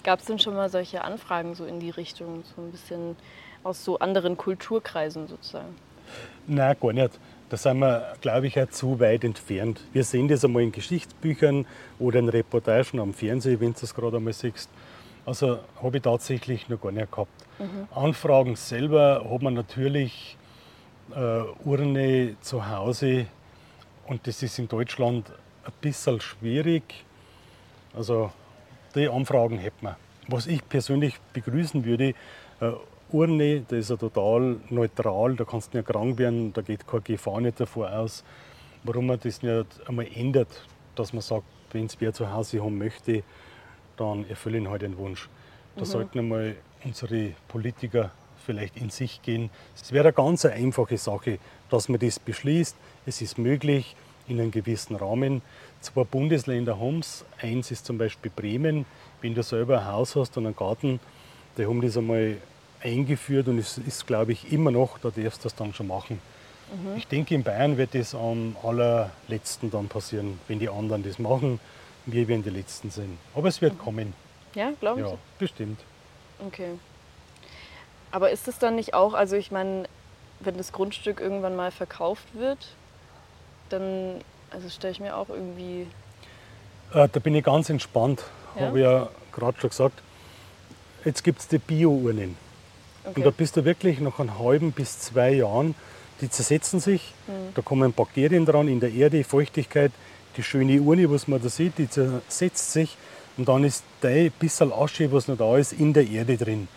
Gab 0.06 0.20
es 0.20 0.26
denn 0.26 0.38
schon 0.38 0.54
mal 0.54 0.68
solche 0.68 1.02
Anfragen 1.02 1.56
so 1.56 1.64
in 1.64 1.80
die 1.80 1.90
Richtung, 1.90 2.44
so 2.54 2.62
ein 2.62 2.70
bisschen 2.70 3.16
aus 3.64 3.84
so 3.84 3.98
anderen 3.98 4.36
Kulturkreisen 4.36 5.26
sozusagen? 5.26 5.74
Nein, 6.46 6.76
gar 6.80 6.92
nicht. 6.92 7.18
Da 7.50 7.56
sind 7.56 7.80
wir, 7.80 8.14
glaube 8.20 8.46
ich, 8.46 8.56
auch 8.56 8.68
zu 8.68 9.00
weit 9.00 9.24
entfernt. 9.24 9.80
Wir 9.92 10.04
sehen 10.04 10.28
das 10.28 10.44
einmal 10.44 10.62
in 10.62 10.70
Geschichtsbüchern 10.70 11.66
oder 11.98 12.20
in 12.20 12.28
Reportagen 12.28 13.00
am 13.00 13.14
Fernsehen, 13.14 13.58
wenn 13.58 13.72
du 13.72 13.80
das 13.80 13.92
gerade 13.92 14.18
einmal 14.18 14.32
siehst. 14.32 14.70
Also 15.24 15.58
habe 15.82 15.96
ich 15.96 16.04
tatsächlich 16.04 16.68
noch 16.68 16.80
gar 16.80 16.92
nicht 16.92 17.10
gehabt. 17.10 17.44
Mhm. 17.58 17.88
Anfragen 17.92 18.54
selber 18.54 19.26
hat 19.28 19.42
man 19.42 19.54
natürlich 19.54 20.36
äh, 21.16 21.40
Urne 21.64 22.36
zu 22.42 22.64
Hause 22.68 23.26
und 24.06 24.24
das 24.24 24.40
ist 24.40 24.56
in 24.60 24.68
Deutschland 24.68 25.28
ein 25.64 25.72
bisschen 25.80 26.20
schwierig. 26.20 27.04
Also 27.92 28.30
die 28.96 29.08
Anfragen 29.08 29.58
hätten 29.58 29.86
wir. 29.86 29.96
Was 30.28 30.46
ich 30.46 30.66
persönlich 30.68 31.14
begrüßen 31.32 31.84
würde, 31.84 32.14
äh, 32.60 32.72
Urne, 33.12 33.60
das 33.68 33.78
ist 33.78 33.90
ja 33.90 33.96
total 33.96 34.56
neutral, 34.68 35.36
da 35.36 35.44
kannst 35.44 35.72
du 35.72 35.78
nicht 35.78 35.88
krank 35.88 36.18
werden, 36.18 36.52
da 36.52 36.62
geht 36.62 36.86
keine 36.86 37.02
Gefahr 37.02 37.40
nicht 37.40 37.60
davor 37.60 37.92
aus. 37.92 38.24
Warum 38.82 39.06
man 39.06 39.20
das 39.22 39.42
nicht 39.42 39.66
einmal 39.86 40.08
ändert, 40.12 40.48
dass 40.96 41.12
man 41.12 41.22
sagt, 41.22 41.44
wenn 41.72 41.86
es 41.86 42.00
wer 42.00 42.12
zu 42.12 42.32
Hause 42.32 42.62
haben 42.62 42.78
möchte, 42.78 43.22
dann 43.96 44.28
erfüllen 44.28 44.68
halt 44.68 44.82
den 44.82 44.96
Wunsch. 44.98 45.28
Da 45.76 45.82
mhm. 45.82 45.86
sollten 45.86 46.18
einmal 46.18 46.56
unsere 46.84 47.32
Politiker 47.48 48.10
vielleicht 48.44 48.76
in 48.76 48.90
sich 48.90 49.22
gehen. 49.22 49.50
Es 49.74 49.92
wäre 49.92 50.08
eine 50.08 50.12
ganz 50.12 50.44
einfache 50.44 50.98
Sache, 50.98 51.38
dass 51.70 51.88
man 51.88 52.00
das 52.00 52.18
beschließt. 52.18 52.76
Es 53.04 53.20
ist 53.20 53.38
möglich 53.38 53.96
in 54.28 54.40
einem 54.40 54.50
gewissen 54.50 54.96
Rahmen. 54.96 55.42
Zwei 55.80 56.04
Bundesländer 56.04 56.78
haben 56.78 57.00
es. 57.00 57.24
Eins 57.40 57.70
ist 57.70 57.86
zum 57.86 57.98
Beispiel 57.98 58.30
Bremen. 58.34 58.86
Wenn 59.20 59.34
du 59.34 59.42
selber 59.42 59.80
ein 59.80 59.86
Haus 59.86 60.16
hast 60.16 60.36
und 60.36 60.46
einen 60.46 60.56
Garten, 60.56 61.00
die 61.56 61.66
haben 61.66 61.80
das 61.80 61.96
einmal 61.96 62.36
eingeführt 62.80 63.48
und 63.48 63.58
es 63.58 63.78
ist, 63.78 64.06
glaube 64.06 64.32
ich, 64.32 64.52
immer 64.52 64.70
noch, 64.70 64.98
da 64.98 65.10
darfst 65.10 65.40
du 65.40 65.44
das 65.44 65.54
dann 65.54 65.72
schon 65.72 65.86
machen. 65.86 66.20
Mhm. 66.72 66.96
Ich 66.96 67.06
denke, 67.06 67.34
in 67.34 67.42
Bayern 67.42 67.76
wird 67.76 67.94
das 67.94 68.14
am 68.14 68.56
allerletzten 68.62 69.70
dann 69.70 69.88
passieren, 69.88 70.38
wenn 70.48 70.58
die 70.58 70.68
anderen 70.68 71.02
das 71.02 71.18
machen 71.18 71.60
wir 72.06 72.28
werden 72.28 72.42
die 72.42 72.50
Letzten 72.50 72.90
sein. 72.90 73.18
Aber 73.34 73.48
es 73.48 73.60
wird 73.60 73.74
mhm. 73.74 73.78
kommen. 73.78 74.14
Ja, 74.54 74.72
glauben 74.80 75.00
ja, 75.00 75.10
Sie? 75.10 75.16
bestimmt. 75.38 75.80
Okay. 76.46 76.78
Aber 78.10 78.30
ist 78.30 78.48
es 78.48 78.58
dann 78.58 78.76
nicht 78.76 78.94
auch, 78.94 79.12
also 79.12 79.36
ich 79.36 79.50
meine, 79.50 79.84
wenn 80.40 80.56
das 80.56 80.72
Grundstück 80.72 81.20
irgendwann 81.20 81.56
mal 81.56 81.70
verkauft 81.70 82.26
wird, 82.34 82.68
dann 83.68 84.20
also 84.50 84.68
stelle 84.68 84.92
ich 84.92 85.00
mir 85.00 85.16
auch 85.16 85.28
irgendwie. 85.28 85.86
Äh, 86.92 87.08
da 87.10 87.20
bin 87.20 87.34
ich 87.34 87.44
ganz 87.44 87.68
entspannt, 87.68 88.24
ja? 88.56 88.66
habe 88.66 88.78
ich 88.78 88.84
ja 88.84 89.08
gerade 89.32 89.60
schon 89.60 89.70
gesagt. 89.70 90.02
Jetzt 91.04 91.22
gibt 91.22 91.40
es 91.40 91.48
die 91.48 91.58
Bio-Urnen. 91.58 92.36
Okay. 93.04 93.20
Und 93.20 93.26
da 93.26 93.30
bist 93.30 93.56
du 93.56 93.64
wirklich 93.64 94.00
nach 94.00 94.18
einem 94.18 94.38
halben 94.38 94.72
bis 94.72 94.98
zwei 94.98 95.30
Jahren, 95.34 95.74
die 96.20 96.28
zersetzen 96.28 96.80
sich, 96.80 97.12
mhm. 97.26 97.54
da 97.54 97.62
kommen 97.62 97.92
Bakterien 97.92 98.46
dran 98.46 98.66
in 98.66 98.80
der 98.80 98.92
Erde, 98.92 99.22
Feuchtigkeit, 99.22 99.92
die 100.36 100.42
schöne 100.42 100.80
Urne, 100.80 101.10
was 101.10 101.28
man 101.28 101.40
da 101.40 101.48
sieht, 101.48 101.78
die 101.78 101.88
zersetzt 101.88 102.72
sich 102.72 102.96
und 103.36 103.48
dann 103.48 103.64
ist 103.64 103.84
der 104.02 104.30
bisschen 104.30 104.72
Asche, 104.72 105.12
was 105.12 105.28
noch 105.28 105.36
da 105.36 105.56
ist, 105.56 105.72
in 105.72 105.92
der 105.92 106.06
Erde 106.08 106.36
drin. 106.36 106.68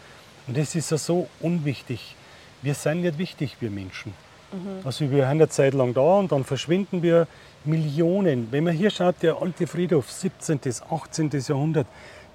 Und 0.47 0.57
das 0.57 0.75
ist 0.75 0.91
ja 0.91 0.97
so 0.97 1.27
unwichtig. 1.39 2.15
Wir 2.61 2.75
sind 2.75 3.01
nicht 3.01 3.17
wichtig, 3.17 3.57
wir 3.59 3.71
Menschen. 3.71 4.13
Mhm. 4.51 4.85
Also 4.85 5.09
wir 5.09 5.23
sind 5.23 5.23
eine 5.23 5.49
Zeit 5.49 5.73
lang 5.73 5.93
da 5.93 6.19
und 6.19 6.31
dann 6.31 6.43
verschwinden 6.43 7.01
wir 7.01 7.27
Millionen. 7.65 8.47
Wenn 8.51 8.63
man 8.63 8.73
hier 8.73 8.89
schaut, 8.89 9.15
der 9.21 9.41
alte 9.41 9.67
Friedhof, 9.67 10.09
17., 10.11 10.59
18. 10.89 11.29
Jahrhundert, 11.47 11.87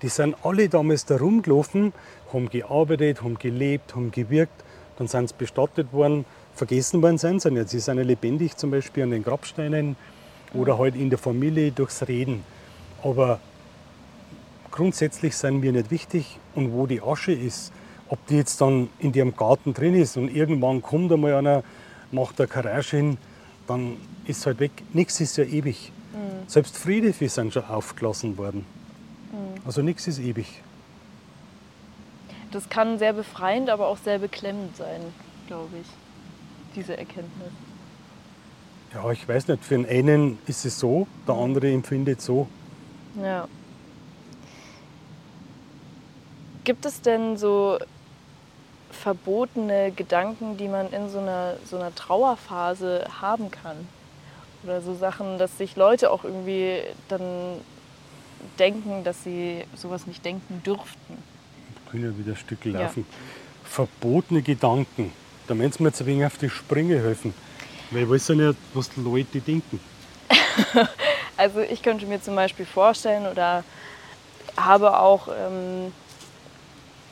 die 0.02 0.08
sind 0.08 0.36
alle 0.42 0.68
damals 0.68 1.06
da 1.06 1.16
rumgelaufen, 1.16 1.92
haben 2.32 2.50
gearbeitet, 2.50 3.22
haben 3.22 3.38
gelebt, 3.38 3.94
haben 3.94 4.10
gewirkt, 4.10 4.64
dann 4.98 5.08
sind 5.08 5.30
sie 5.30 5.34
bestattet 5.36 5.92
worden. 5.92 6.24
Vergessen 6.54 7.02
worden 7.02 7.18
sind 7.18 7.42
sie 7.42 7.50
nicht. 7.50 7.68
Sie 7.68 7.80
sind 7.80 7.96
ja 7.96 8.04
lebendig 8.04 8.56
zum 8.56 8.70
Beispiel 8.70 9.02
an 9.02 9.10
den 9.10 9.24
Grabsteinen 9.24 9.96
oder 10.52 10.78
halt 10.78 10.94
in 10.94 11.10
der 11.10 11.18
Familie 11.18 11.72
durchs 11.72 12.06
Reden. 12.06 12.44
Aber 13.02 13.40
grundsätzlich 14.70 15.36
sind 15.36 15.62
wir 15.62 15.72
nicht 15.72 15.90
wichtig 15.90 16.38
und 16.54 16.72
wo 16.72 16.86
die 16.86 17.02
Asche 17.02 17.32
ist, 17.32 17.72
ob 18.08 18.24
die 18.26 18.36
jetzt 18.36 18.60
dann 18.60 18.88
in 18.98 19.12
dem 19.12 19.36
Garten 19.36 19.74
drin 19.74 19.94
ist 19.94 20.16
und 20.16 20.34
irgendwann 20.34 20.82
kommt 20.82 21.12
einmal 21.12 21.34
einer, 21.34 21.64
macht 22.14 22.40
eine 22.40 22.48
Garage 22.48 22.96
hin, 22.96 23.18
dann 23.66 23.96
ist 24.26 24.38
es 24.38 24.46
halt 24.46 24.60
weg. 24.60 24.72
Nichts 24.92 25.20
ist 25.20 25.36
ja 25.36 25.44
ewig. 25.44 25.92
Mhm. 26.12 26.48
Selbst 26.48 26.78
Friedhöfe 26.78 27.28
sind 27.28 27.52
schon 27.52 27.64
aufgelassen 27.64 28.36
worden. 28.38 28.64
Mhm. 29.32 29.60
Also 29.66 29.82
nichts 29.82 30.06
ist 30.06 30.18
ewig. 30.18 30.62
Das 32.50 32.68
kann 32.68 32.98
sehr 32.98 33.12
befreiend, 33.12 33.68
aber 33.68 33.88
auch 33.88 33.98
sehr 33.98 34.20
beklemmend 34.20 34.76
sein, 34.76 35.00
glaube 35.48 35.76
ich, 35.80 35.88
diese 36.76 36.96
Erkenntnis. 36.96 37.50
Ja, 38.92 39.10
ich 39.10 39.26
weiß 39.26 39.48
nicht, 39.48 39.64
für 39.64 39.74
den 39.74 39.88
einen 39.88 40.38
ist 40.46 40.64
es 40.64 40.78
so, 40.78 41.08
der 41.26 41.34
andere 41.34 41.72
empfindet 41.72 42.20
so. 42.22 42.46
Ja. 43.20 43.48
Gibt 46.62 46.86
es 46.86 47.00
denn 47.00 47.36
so 47.36 47.78
verbotene 49.04 49.92
Gedanken, 49.92 50.56
die 50.56 50.66
man 50.66 50.90
in 50.90 51.10
so 51.10 51.18
einer, 51.18 51.56
so 51.66 51.76
einer 51.76 51.94
Trauerphase 51.94 53.04
haben 53.20 53.50
kann? 53.50 53.76
Oder 54.64 54.80
so 54.80 54.94
Sachen, 54.94 55.38
dass 55.38 55.58
sich 55.58 55.76
Leute 55.76 56.10
auch 56.10 56.24
irgendwie 56.24 56.80
dann 57.08 57.60
denken, 58.58 59.04
dass 59.04 59.22
sie 59.22 59.64
sowas 59.76 60.06
nicht 60.06 60.24
denken 60.24 60.62
dürften? 60.64 61.22
Können 61.90 62.04
ja 62.04 62.18
wieder 62.18 62.32
ein 62.32 62.36
Stück 62.36 62.64
laufen. 62.64 63.06
Ja. 63.06 63.68
Verbotene 63.68 64.40
Gedanken. 64.40 65.12
Da 65.48 65.54
müssen 65.54 65.80
wir 65.80 65.88
jetzt 65.88 66.00
ein 66.00 66.06
wenig 66.06 66.24
auf 66.24 66.38
die 66.38 66.48
Sprünge 66.48 66.98
helfen. 66.98 67.34
Weil 67.90 68.04
ich 68.04 68.10
weiß 68.10 68.28
ja 68.28 68.34
nicht, 68.36 68.58
was 68.72 68.88
die 68.88 69.02
Leute 69.02 69.38
denken. 69.38 69.80
also 71.36 71.60
ich 71.60 71.82
könnte 71.82 72.06
mir 72.06 72.22
zum 72.22 72.36
Beispiel 72.36 72.64
vorstellen 72.64 73.26
oder 73.26 73.64
habe 74.56 74.98
auch, 74.98 75.28
ähm, 75.28 75.92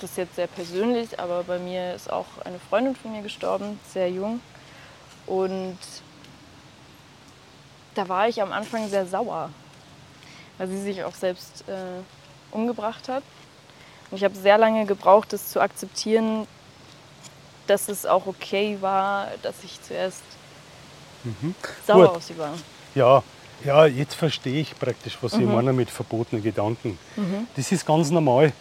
das 0.03 0.11
ist 0.11 0.17
jetzt 0.17 0.37
sehr 0.37 0.49
persönlich, 0.49 1.21
aber 1.21 1.45
bei 1.45 1.59
mir 1.59 1.95
ist 1.95 2.13
auch 2.13 2.27
eine 2.45 2.59
Freundin 2.59 2.97
von 2.97 3.13
mir 3.13 3.23
gestorben, 3.23 3.79
sehr 3.93 4.11
jung. 4.11 4.41
Und 5.27 5.79
da 7.95 8.09
war 8.09 8.29
ich 8.29 8.43
am 8.43 8.53
Anfang 8.53 8.89
sehr 8.89 9.07
sauer, 9.07 9.51
weil 10.59 10.67
sie 10.67 10.83
sich 10.83 11.05
auch 11.05 11.15
selbst 11.15 11.65
äh, 11.69 12.03
umgebracht 12.51 13.09
hat. 13.09 13.23
Und 14.11 14.17
ich 14.17 14.25
habe 14.25 14.35
sehr 14.35 14.59
lange 14.59 14.87
gebraucht, 14.87 15.33
das 15.33 15.49
zu 15.49 15.61
akzeptieren, 15.61 16.47
dass 17.69 17.89
es 17.89 18.05
auch 18.05 18.27
okay 18.27 18.79
war, 18.81 19.29
dass 19.43 19.63
ich 19.63 19.81
zuerst 19.83 20.23
mhm. 21.23 21.55
sauer 21.87 22.09
Gut. 22.09 22.17
auf 22.17 22.23
sie 22.25 22.37
war. 22.37 22.55
Ja, 22.95 23.23
ja, 23.65 23.87
jetzt 23.87 24.15
verstehe 24.15 24.61
ich 24.61 24.77
praktisch, 24.77 25.17
was 25.21 25.35
mhm. 25.35 25.39
Sie 25.39 25.45
meinen 25.45 25.77
mit 25.77 25.91
verbotenen 25.91 26.43
Gedanken. 26.43 26.99
Mhm. 27.17 27.47
Das 27.55 27.71
ist 27.71 27.87
ganz 27.87 28.11
normal. 28.11 28.53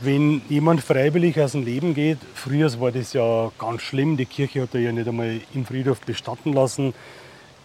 Wenn 0.00 0.42
jemand 0.48 0.82
freiwillig 0.82 1.40
aus 1.40 1.52
dem 1.52 1.64
Leben 1.64 1.94
geht, 1.94 2.18
früher 2.34 2.68
war 2.80 2.90
das 2.90 3.12
ja 3.12 3.50
ganz 3.58 3.82
schlimm, 3.82 4.16
die 4.16 4.26
Kirche 4.26 4.62
hat 4.62 4.74
ja 4.74 4.90
nicht 4.90 5.06
einmal 5.06 5.40
im 5.54 5.64
Friedhof 5.64 6.00
bestatten 6.00 6.52
lassen, 6.52 6.94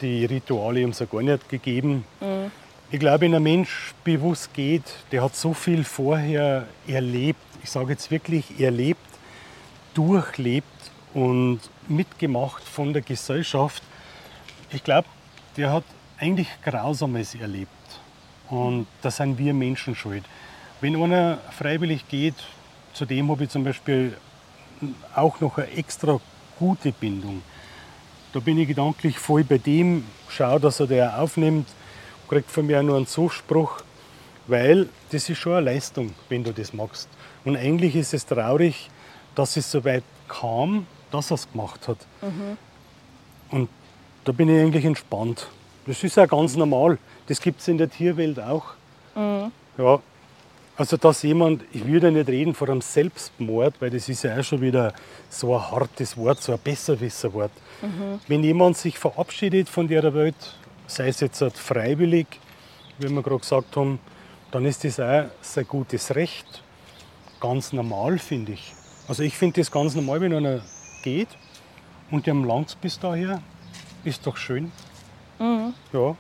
die 0.02 0.26
Rituale 0.26 0.84
haben 0.84 0.92
es 0.92 1.00
ja 1.00 1.08
gar 1.08 1.24
nicht 1.24 1.50
gegeben. 1.50 2.06
Mhm. 2.22 2.52
Ich 2.92 3.00
glaube, 3.00 3.22
wenn 3.22 3.36
ein 3.36 3.44
Mensch 3.44 3.94
bewusst 4.04 4.54
geht, 4.54 4.84
der 5.12 5.24
hat 5.24 5.36
so 5.36 5.54
viel 5.54 5.84
vorher 5.84 6.68
erlebt, 6.88 7.40
ich 7.64 7.70
sage 7.70 7.92
jetzt 7.92 8.10
wirklich 8.10 8.60
erlebt, 8.60 9.02
durchlebt 9.94 10.66
und 11.14 11.60
mitgemacht 11.88 12.64
von 12.64 12.94
der 12.94 13.02
Gesellschaft. 13.02 13.84
Ich 14.72 14.84
glaube, 14.84 15.08
der 15.58 15.74
hat 15.74 15.84
eigentlich 16.20 16.48
Grausames 16.64 17.36
erlebt. 17.36 17.70
Und 18.50 18.88
da 19.02 19.12
sind 19.12 19.38
wir 19.38 19.54
Menschen 19.54 19.96
schuld. 19.96 20.24
Wenn 20.82 21.02
einer 21.02 21.40
freiwillig 21.52 22.08
geht, 22.08 22.36
zu 22.94 23.06
dem 23.06 23.30
habe 23.30 23.44
ich 23.44 23.50
zum 23.50 23.66
Beispiel 23.66 24.16
auch 25.14 25.42
noch 25.42 25.58
eine 25.58 25.72
extra 25.72 26.22
gute 26.58 26.94
Bindung. 26.94 27.42
Da 28.32 28.40
bin 28.40 28.58
ich 28.58 28.68
gedanklich 28.68 29.20
voll 29.20 29.44
bei 29.44 29.58
dem, 29.58 30.06
schau, 30.30 30.58
dass 30.58 30.80
er 30.80 30.88
der 30.88 31.22
aufnimmt, 31.22 31.68
kriegt 32.30 32.50
von 32.50 32.66
mir 32.66 32.82
nur 32.82 32.96
einen 32.96 33.08
Zuspruch, 33.08 33.82
weil 34.48 34.88
das 35.12 35.30
ist 35.30 35.40
schon 35.40 35.54
eine 35.54 35.66
Leistung, 35.66 36.14
wenn 36.30 36.44
du 36.44 36.54
das 36.54 36.74
machst. 36.74 37.10
Und 37.44 37.58
eigentlich 37.58 37.96
ist 37.96 38.14
es 38.14 38.26
traurig, 38.26 38.90
dass 39.36 39.58
es 39.58 39.70
so 39.70 39.84
weit 39.84 40.04
kam, 40.28 40.86
dass 41.12 41.32
er 41.32 41.36
es 41.36 41.52
gemacht 41.52 41.88
hat. 41.88 41.98
Mhm. 42.22 42.58
Und 43.50 43.70
da 44.24 44.32
bin 44.32 44.48
ich 44.48 44.62
eigentlich 44.62 44.86
entspannt. 44.86 45.48
Das 45.86 46.04
ist 46.04 46.16
ja 46.16 46.26
ganz 46.26 46.56
normal. 46.56 47.00
Das 47.28 47.42
gibt 47.42 47.60
es 47.62 47.68
in 47.68 47.78
der 47.78 47.90
Tierwelt 47.90 48.40
auch. 48.40 48.66
Mhm. 49.16 49.52
Ja. 49.78 50.00
Also 50.80 50.96
dass 50.96 51.24
jemand, 51.24 51.66
ich 51.74 51.86
würde 51.86 52.10
nicht 52.10 52.30
reden 52.30 52.54
von 52.54 52.70
einem 52.70 52.80
Selbstmord, 52.80 53.82
weil 53.82 53.90
das 53.90 54.08
ist 54.08 54.24
ja 54.24 54.40
auch 54.40 54.44
schon 54.46 54.62
wieder 54.62 54.94
so 55.30 55.54
ein 55.54 55.72
hartes 55.72 56.16
Wort, 56.16 56.42
so 56.42 56.54
ein 56.54 56.60
Besserwisserwort. 56.64 57.52
Mhm. 57.82 58.22
Wenn 58.30 58.46
jemand 58.46 58.78
sich 58.78 58.98
verabschiedet 58.98 59.68
von 59.68 59.90
der 59.90 60.14
Welt, 60.14 60.38
sei 60.88 61.10
es 61.10 61.20
jetzt 61.20 61.42
halt 61.42 61.58
freiwillig, 61.58 62.28
wie 62.98 63.10
wir 63.10 63.22
gerade 63.22 63.40
gesagt 63.40 63.76
haben, 63.76 64.00
dann 64.52 64.64
ist 64.64 64.86
das 64.86 65.02
auch 65.02 65.26
sein 65.42 65.68
gutes 65.68 66.16
Recht. 66.16 66.64
Ganz 67.42 67.74
normal, 67.74 68.18
finde 68.18 68.54
ich. 68.54 68.74
Also 69.10 69.24
ich 69.24 69.38
finde 69.38 69.60
das 69.60 69.70
ganz 69.70 69.96
normal, 69.96 70.22
wenn 70.22 70.34
einer 70.34 70.62
geht 71.04 71.28
und 72.10 72.26
dem 72.26 72.46
langt 72.46 72.80
bis 72.80 72.98
daher, 72.98 73.42
ist 74.06 74.26
doch 74.26 74.38
schön. 74.38 74.72
Mhm. 75.40 75.74
Ja, 75.92 76.16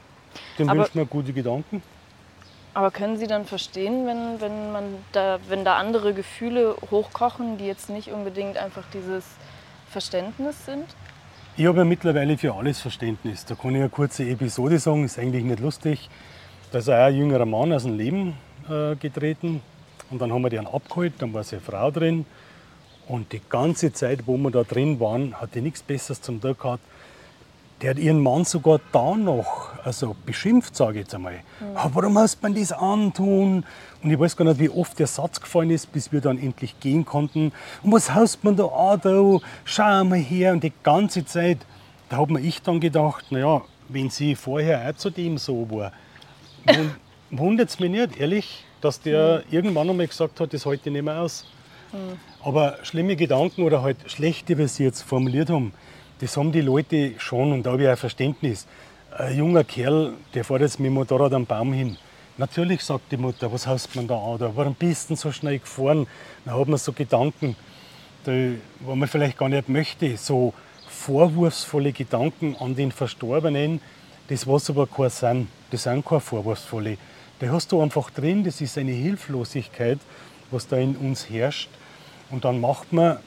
dem 0.58 0.67
wünscht 0.67 0.95
man 0.95 1.08
gute 1.08 1.32
Gedanken. 1.32 1.82
Aber 2.74 2.92
können 2.92 3.18
Sie 3.18 3.28
dann 3.28 3.46
verstehen, 3.46 4.06
wenn, 4.06 4.40
wenn, 4.40 4.72
man 4.72 4.84
da, 5.12 5.40
wenn 5.48 5.66
da 5.66 5.78
andere 5.78 6.14
Gefühle 6.14 6.76
hochkochen, 6.92 7.58
die 7.58 7.66
jetzt 7.66 7.90
nicht 7.90 8.12
unbedingt 8.12 8.58
einfach 8.58 8.84
dieses 8.94 9.26
Verständnis 9.90 10.66
sind? 10.66 10.86
Ich 11.58 11.66
habe 11.66 11.80
ja 11.80 11.84
mittlerweile 11.84 12.38
für 12.38 12.54
alles 12.54 12.80
Verständnis. 12.80 13.46
Da 13.46 13.56
kann 13.56 13.72
ich 13.72 13.82
eine 13.82 13.90
kurze 13.90 14.24
Episode 14.24 14.80
sagen, 14.80 15.04
ist 15.04 15.20
eigentlich 15.20 15.44
nicht 15.44 15.60
lustig. 15.60 16.10
Da 16.72 16.78
ist 16.78 16.90
auch 16.90 16.94
ein 16.94 17.16
jüngerer 17.16 17.46
Mann 17.46 17.74
aus 17.74 17.84
dem 17.84 17.98
Leben 17.98 18.38
äh, 18.70 18.96
getreten 18.96 19.62
und 20.12 20.22
dann 20.22 20.32
haben 20.32 20.44
wir 20.44 20.50
den 20.50 20.68
abgeholt, 20.68 21.14
dann 21.20 21.34
war 21.34 21.44
seine 21.44 21.62
Frau 21.62 21.92
drin 21.92 22.26
und 23.08 23.32
die 23.34 23.42
ganze 23.50 23.92
Zeit, 23.92 24.28
wo 24.28 24.38
wir 24.38 24.52
da 24.52 24.64
drin 24.64 25.00
waren, 25.00 25.34
hat 25.40 25.56
die 25.56 25.62
nichts 25.62 25.82
Besseres 25.82 26.22
zum 26.22 26.40
Tag 26.40 26.60
gehabt, 26.60 26.84
der 27.82 27.92
hat 27.92 27.98
ihren 27.98 28.22
Mann 28.22 28.46
sogar 28.46 28.80
da 28.92 29.16
noch 29.16 29.79
also 29.84 30.15
beschimpft, 30.26 30.76
sage 30.76 30.94
ich 30.94 31.06
jetzt 31.06 31.15
einmal. 31.15 31.34
Mhm. 31.34 31.65
Ah, 31.76 31.89
warum 31.94 32.18
hast 32.18 32.42
man 32.42 32.54
das 32.54 32.72
antun? 32.72 33.65
Und 34.02 34.12
ich 34.12 34.20
weiß 34.20 34.36
gar 34.36 34.46
nicht, 34.46 34.60
wie 34.60 34.70
oft 34.70 34.98
der 35.00 35.08
Satz 35.08 35.42
gefallen 35.42 35.72
ist, 35.72 35.92
bis 35.92 36.12
wir 36.12 36.22
dann 36.22 36.38
endlich 36.38 36.80
gehen 36.80 37.06
konnten. 37.06 37.52
Und 37.84 37.92
was 37.92 38.13
haust 38.13 38.44
man 38.44 38.56
da 38.56 38.65
an? 38.65 39.00
Da? 39.02 39.39
Schau 39.65 40.04
mal 40.04 40.20
her. 40.20 40.54
Und 40.54 40.63
die 40.63 40.74
ganze 40.84 41.26
Zeit, 41.26 41.60
da 42.10 42.18
habe 42.18 42.34
mir 42.34 42.42
ich 42.42 42.62
dann 42.62 42.80
gedacht, 42.80 43.32
naja, 43.32 43.62
wenn 43.89 44.10
sie 44.10 44.36
vorher 44.36 44.89
auch 44.89 44.96
zu 44.96 45.10
dem 45.10 45.38
so 45.38 45.70
war, 45.70 45.92
wundert 47.32 47.70
es 47.70 47.80
mich 47.80 47.92
nicht, 47.92 48.20
ehrlich, 48.20 48.63
dass 48.82 49.02
der 49.02 49.44
mhm. 49.48 49.54
irgendwann 49.54 49.89
einmal 49.89 50.08
gesagt 50.08 50.39
hat, 50.39 50.54
das 50.54 50.65
halte 50.65 50.89
ich 50.89 50.94
nicht 50.94 51.04
mehr 51.04 51.22
aus. 51.22 51.46
Mhm. 51.92 52.20
Aber 52.44 52.78
schlimme 52.84 53.15
Gedanken 53.15 53.63
oder 53.63 53.82
halt 53.82 53.98
schlechte, 54.08 54.58
wie 54.58 54.68
sie 54.68 54.84
jetzt 54.84 55.02
formuliert 55.02 55.50
haben, 55.50 55.74
das 56.20 56.36
haben 56.38 56.52
die 56.52 56.62
Leute 56.62 57.13
schon 57.18 57.52
und 57.52 57.65
da 57.65 57.72
habe 57.72 57.84
ich 57.84 57.89
auch 57.89 57.98
Verständnis. 57.98 58.68
Ein 59.17 59.38
junger 59.38 59.63
Kerl, 59.63 60.13
der 60.36 60.45
fährt 60.45 60.62
jetzt 60.62 60.80
mit 60.80 60.88
dem 60.88 60.93
Motorrad 60.93 61.34
am 61.34 61.45
Baum 61.45 61.74
hin. 61.74 61.98
Natürlich 62.38 62.84
sagt 62.84 63.12
die 63.12 63.17
Mutter, 63.17 63.52
was 63.52 63.65
hast 63.65 63.95
man 63.95 64.08
da 64.08 64.15
an? 64.15 64.36
Oder 64.36 64.56
warum 64.56 64.76
bist 64.76 65.10
du 65.10 65.15
so 65.15 65.32
schnell 65.32 65.58
gefahren? 65.60 66.06
Dann 66.45 66.58
hat 66.58 66.67
man 66.67 66.78
so 66.78 66.93
Gedanken, 66.93 67.56
die, 68.26 68.60
wo 68.82 68.95
man 68.95 69.10
vielleicht 69.10 69.38
gar 69.38 69.50
nicht 69.50 69.67
möchte. 69.67 70.15
So 70.15 70.54
vorwurfsvolle 70.88 71.91
Gedanken 71.91 72.56
an 72.60 72.76
den 72.76 72.91
Verstorbenen, 72.91 73.82
das 74.28 74.48
was 74.48 74.69
aber 74.69 74.86
kein 74.86 75.10
sind. 75.10 75.48
Das 75.72 75.84
sind 75.84 76.06
keine 76.06 76.22
vorwurfsvolle. 76.22 76.98
Die 77.41 77.50
hast 77.50 77.72
du 77.72 77.82
einfach 77.82 78.12
drin, 78.12 78.43
das 78.43 78.62
ist 78.62 78.78
eine 78.78 78.91
Hilflosigkeit, 78.91 80.00
was 80.52 80.67
da 80.67 80.78
in 80.78 80.95
uns 80.95 81.30
herrscht. 81.30 81.69
Und 82.30 82.45
dann 82.45 82.62
macht 82.62 82.93
man, 82.93 83.17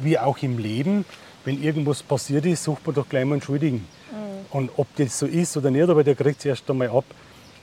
wie 0.00 0.18
auch 0.18 0.38
im 0.38 0.58
Leben, 0.58 1.04
wenn 1.44 1.62
irgendwas 1.62 2.02
passiert 2.02 2.46
ist, 2.46 2.64
sucht 2.64 2.86
man 2.86 2.94
doch 2.94 3.08
gleich 3.08 3.26
mal 3.26 3.34
einen 3.34 3.42
Schuldigen. 3.42 3.86
Mhm. 4.12 4.19
Und 4.50 4.70
ob 4.76 4.94
das 4.96 5.18
so 5.18 5.26
ist 5.26 5.56
oder 5.56 5.70
nicht, 5.70 5.88
aber 5.88 6.04
der 6.04 6.14
kriegt 6.14 6.40
es 6.40 6.46
erst 6.46 6.70
einmal 6.70 6.88
ab. 6.90 7.04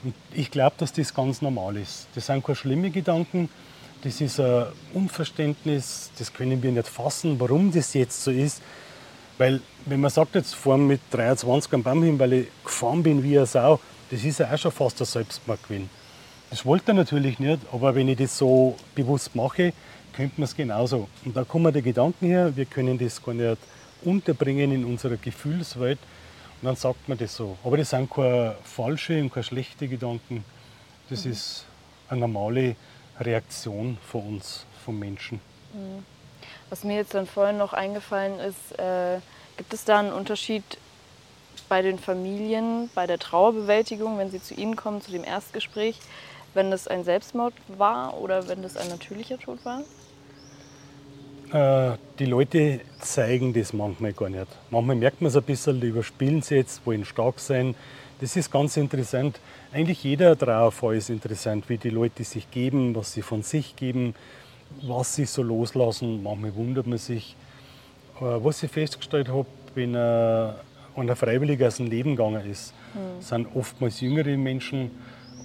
Und 0.04 0.14
ich 0.32 0.50
glaube, 0.50 0.76
dass 0.78 0.92
das 0.92 1.12
ganz 1.12 1.42
normal 1.42 1.76
ist. 1.76 2.06
Das 2.14 2.26
sind 2.26 2.44
keine 2.44 2.56
schlimmen 2.56 2.92
Gedanken, 2.92 3.48
das 4.02 4.20
ist 4.20 4.38
ein 4.38 4.66
Unverständnis, 4.94 6.10
das 6.18 6.32
können 6.32 6.62
wir 6.62 6.70
nicht 6.70 6.86
fassen, 6.86 7.38
warum 7.40 7.72
das 7.72 7.94
jetzt 7.94 8.22
so 8.22 8.30
ist. 8.30 8.62
Weil, 9.38 9.60
wenn 9.86 10.00
man 10.00 10.10
sagt, 10.10 10.34
jetzt 10.34 10.54
fahren 10.54 10.86
mit 10.86 11.00
23 11.10 11.72
am 11.74 11.82
Baum 11.82 12.02
hin, 12.02 12.18
weil 12.18 12.32
ich 12.32 12.46
gefahren 12.64 13.02
bin 13.02 13.22
wie 13.22 13.36
eine 13.36 13.46
Sau, 13.46 13.80
das 14.10 14.24
ist 14.24 14.38
ja 14.38 14.52
auch 14.52 14.58
schon 14.58 14.72
fast 14.72 15.00
ein 15.00 15.04
Selbstmord 15.04 15.62
gewesen. 15.64 15.90
Das 16.50 16.64
wollte 16.64 16.92
er 16.92 16.94
natürlich 16.94 17.38
nicht, 17.38 17.60
aber 17.72 17.94
wenn 17.94 18.08
ich 18.08 18.18
das 18.18 18.38
so 18.38 18.76
bewusst 18.94 19.34
mache, 19.34 19.72
könnte 20.12 20.40
man 20.40 20.44
es 20.44 20.56
genauso. 20.56 21.08
Und 21.24 21.36
da 21.36 21.44
kommen 21.44 21.72
die 21.72 21.82
Gedanken 21.82 22.26
her, 22.26 22.56
wir 22.56 22.64
können 22.64 22.98
das 22.98 23.22
gar 23.22 23.34
nicht 23.34 23.58
unterbringen 24.04 24.72
in 24.72 24.84
unserer 24.84 25.16
Gefühlswelt. 25.16 25.98
Und 26.60 26.66
dann 26.66 26.76
sagt 26.76 27.08
man 27.08 27.16
das 27.18 27.36
so. 27.36 27.56
Aber 27.62 27.76
das 27.76 27.90
sind 27.90 28.10
keine 28.10 28.56
falsche 28.64 29.20
und 29.20 29.32
keine 29.32 29.44
schlechte 29.44 29.86
Gedanken. 29.88 30.44
Das 31.08 31.24
mhm. 31.24 31.32
ist 31.32 31.64
eine 32.08 32.20
normale 32.20 32.76
Reaktion 33.20 33.98
von 34.06 34.26
uns, 34.26 34.64
von 34.84 34.98
Menschen. 34.98 35.40
Mhm. 35.72 36.04
Was 36.70 36.84
mir 36.84 36.96
jetzt 36.96 37.14
dann 37.14 37.26
vorhin 37.26 37.58
noch 37.58 37.72
eingefallen 37.72 38.38
ist, 38.40 38.78
äh, 38.78 39.20
gibt 39.56 39.72
es 39.72 39.84
da 39.84 40.00
einen 40.00 40.12
Unterschied 40.12 40.62
bei 41.68 41.82
den 41.82 41.98
Familien, 41.98 42.90
bei 42.94 43.06
der 43.06 43.18
Trauerbewältigung, 43.18 44.18
wenn 44.18 44.30
sie 44.30 44.42
zu 44.42 44.54
Ihnen 44.54 44.76
kommen, 44.76 45.00
zu 45.00 45.10
dem 45.10 45.24
Erstgespräch, 45.24 45.98
wenn 46.54 46.70
das 46.70 46.88
ein 46.88 47.04
Selbstmord 47.04 47.54
war 47.68 48.18
oder 48.18 48.48
wenn 48.48 48.62
das 48.62 48.76
ein 48.76 48.88
natürlicher 48.88 49.38
Tod 49.38 49.64
war? 49.64 49.82
Äh, 51.52 51.96
die 52.18 52.26
Leute 52.26 52.80
zeigen 53.00 53.52
das 53.52 53.72
manchmal 53.72 54.12
gar 54.12 54.28
nicht. 54.28 54.46
Manchmal 54.70 54.96
merkt 54.96 55.20
man 55.22 55.28
es 55.28 55.36
ein 55.36 55.42
bisschen, 55.42 55.80
die 55.80 55.88
überspielen 55.88 56.42
sie 56.42 56.56
jetzt, 56.56 56.84
wollen 56.86 57.04
stark 57.04 57.40
sein. 57.40 57.74
Das 58.20 58.36
ist 58.36 58.50
ganz 58.50 58.76
interessant. 58.76 59.40
Eigentlich 59.72 60.02
jeder 60.02 60.36
Trauerfall 60.36 60.96
ist 60.96 61.08
interessant, 61.08 61.68
wie 61.68 61.78
die 61.78 61.90
Leute 61.90 62.24
sich 62.24 62.50
geben, 62.50 62.94
was 62.94 63.12
sie 63.12 63.22
von 63.22 63.42
sich 63.42 63.76
geben, 63.76 64.14
was 64.82 65.14
sie 65.14 65.24
so 65.24 65.42
loslassen. 65.42 66.22
Manchmal 66.22 66.54
wundert 66.54 66.86
man 66.86 66.98
sich. 66.98 67.36
Was 68.20 68.64
ich 68.64 68.72
festgestellt 68.72 69.28
habe, 69.28 69.46
wenn 69.76 69.94
einer 69.94 71.14
freiwillig 71.14 71.62
aus 71.62 71.76
dem 71.76 71.86
Leben 71.86 72.16
gegangen 72.16 72.50
ist, 72.50 72.74
mhm. 72.94 73.22
sind 73.22 73.46
oftmals 73.54 74.00
jüngere 74.00 74.36
Menschen 74.36 74.90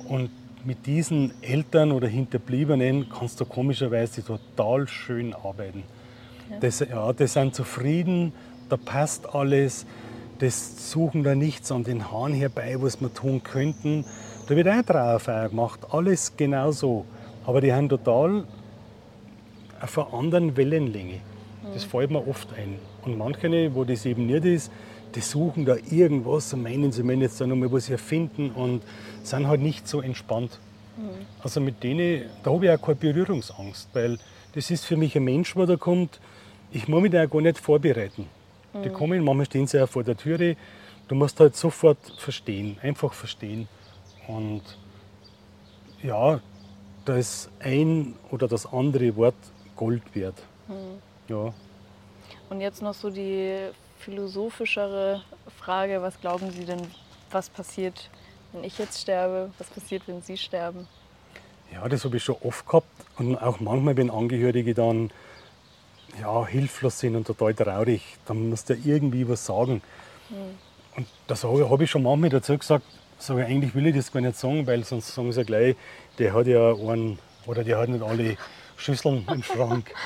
und 0.10 0.32
mit 0.66 0.86
diesen 0.86 1.34
Eltern 1.42 1.92
oder 1.92 2.08
Hinterbliebenen 2.08 3.10
kannst 3.10 3.40
du 3.42 3.46
komischerweise 3.46 4.24
total 4.24 4.88
schön 4.88 5.34
arbeiten. 5.34 5.84
Ja. 6.50 6.58
Das, 6.60 6.80
ja, 6.80 7.14
die 7.14 7.28
sind 7.28 7.56
zufrieden, 7.56 8.34
da 8.70 8.78
passt 8.78 9.34
alles, 9.34 9.86
das 10.40 10.92
suchen 10.92 11.24
da 11.24 11.36
nichts 11.36 11.72
an 11.72 11.84
den 11.84 12.12
Haaren 12.12 12.34
herbei, 12.34 12.76
was 12.80 13.00
wir 13.02 13.14
tun 13.14 13.44
könnten. 13.44 14.06
Da 14.48 14.56
wird 14.56 14.68
auch 14.68 14.74
eine 14.74 14.86
Trauerfeier 14.86 15.50
gemacht, 15.50 15.80
alles 15.92 16.36
genauso. 16.36 17.06
Aber 17.46 17.62
die 17.62 17.74
haben 17.74 17.90
total 17.90 18.46
auf 19.82 19.98
einer 19.98 20.14
anderen 20.14 20.56
Wellenlänge. 20.56 21.20
Das 21.74 21.86
mhm. 21.86 21.90
fällt 21.90 22.12
mir 22.12 22.28
oft 22.28 22.50
ein. 22.54 22.80
Und 23.06 23.18
manche, 23.18 23.76
wo 23.76 23.84
das 23.84 24.06
eben 24.06 24.26
nicht 24.28 24.46
ist, 24.46 24.72
die 25.16 25.22
suchen 25.22 25.66
da 25.66 25.76
irgendwas 25.90 26.54
und 26.54 26.64
meinen, 26.64 26.92
sie 26.92 27.04
müssen 27.04 27.22
jetzt 27.22 27.40
da 27.40 27.48
nochmal 27.48 27.72
was 27.72 27.90
erfinden 27.90 28.52
und 28.52 28.82
sind 29.24 29.48
halt 29.48 29.62
nicht 29.62 29.88
so 29.88 30.02
entspannt. 30.02 30.60
Mhm. 30.98 31.26
Also 31.44 31.62
mit 31.62 31.84
denen, 31.84 32.26
da 32.44 32.52
habe 32.52 32.66
ich 32.66 32.72
auch 32.72 32.82
keine 32.82 32.96
Berührungsangst, 32.96 33.90
weil 33.94 34.18
das 34.54 34.70
ist 34.72 34.86
für 34.86 34.98
mich 34.98 35.16
ein 35.16 35.24
Mensch, 35.24 35.54
der 35.54 35.66
da 35.66 35.76
kommt, 35.76 36.20
ich 36.72 36.88
muss 36.88 37.02
mich 37.02 37.12
da 37.12 37.26
gar 37.26 37.42
nicht 37.42 37.58
vorbereiten. 37.58 38.28
Mhm. 38.74 38.84
Die 38.84 38.90
kommen, 38.90 39.24
manchmal 39.24 39.46
stehen 39.46 39.68
sie 39.68 39.78
ja 39.78 39.88
vor 39.88 40.04
der 40.04 40.18
Türe, 40.18 40.56
du 41.08 41.16
musst 41.16 41.40
halt 41.40 41.56
sofort 41.56 41.98
verstehen, 42.18 42.78
einfach 42.82 43.14
verstehen. 43.14 43.68
Und 44.28 44.62
ja, 46.02 46.40
da 47.06 47.18
ist 47.18 47.50
ein 47.60 48.16
oder 48.32 48.48
das 48.48 48.72
andere 48.72 49.16
Wort 49.16 49.36
Gold 49.76 50.04
wert. 50.16 50.36
Mhm. 50.68 51.02
Ja. 51.28 51.54
Und 52.50 52.62
jetzt 52.62 52.82
noch 52.82 52.94
so 52.94 53.10
die 53.10 53.70
philosophischere 54.04 55.22
Frage, 55.58 56.02
was 56.02 56.20
glauben 56.20 56.52
Sie 56.52 56.66
denn, 56.66 56.82
was 57.32 57.50
passiert, 57.50 58.10
wenn 58.52 58.64
ich 58.64 58.78
jetzt 58.78 59.02
sterbe? 59.02 59.52
Was 59.58 59.68
passiert, 59.70 60.04
wenn 60.08 60.22
Sie 60.22 60.38
sterben? 60.38 60.88
Ja, 61.72 61.88
das 61.88 62.06
habe 62.06 62.18
ich 62.18 62.24
schon 62.24 62.36
oft 62.42 62.66
gehabt. 62.68 62.88
Und 63.18 63.38
auch 63.38 63.60
manchmal, 63.60 63.98
wenn 63.98 64.12
Angehörige 64.12 64.74
dann 64.74 65.12
ja, 66.20 66.46
hilflos 66.46 67.00
sind 67.00 67.16
und 67.16 67.26
total 67.26 67.54
traurig, 67.54 68.18
dann 68.26 68.50
muss 68.50 68.66
der 68.66 68.78
irgendwie 68.84 69.28
was 69.28 69.46
sagen. 69.46 69.82
Mhm. 70.30 70.58
Und 70.96 71.08
das 71.28 71.44
habe 71.44 71.84
ich 71.84 71.90
schon 71.90 72.04
manchmal 72.04 72.30
dazu 72.30 72.58
gesagt, 72.58 72.86
sage, 73.18 73.46
eigentlich 73.46 73.74
will 73.74 73.88
ich 73.88 73.96
das 73.96 74.12
gar 74.12 74.22
nicht 74.22 74.38
sagen, 74.38 74.68
weil 74.68 74.84
sonst 74.84 75.16
sagen 75.16 75.32
sie 75.32 75.44
gleich, 75.44 75.76
der 76.20 76.34
hat 76.34 76.46
ja 76.46 76.74
einen 76.74 77.18
oder 77.48 77.64
der 77.64 77.80
hat 77.80 77.90
nicht 77.90 78.04
alle 78.04 78.38
Schüsseln 78.78 79.26
im 79.30 79.44
Schrank. 79.44 79.94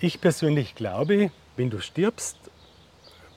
Ich 0.00 0.20
persönlich 0.20 0.76
glaube, 0.76 1.32
wenn 1.56 1.70
du 1.70 1.80
stirbst, 1.80 2.36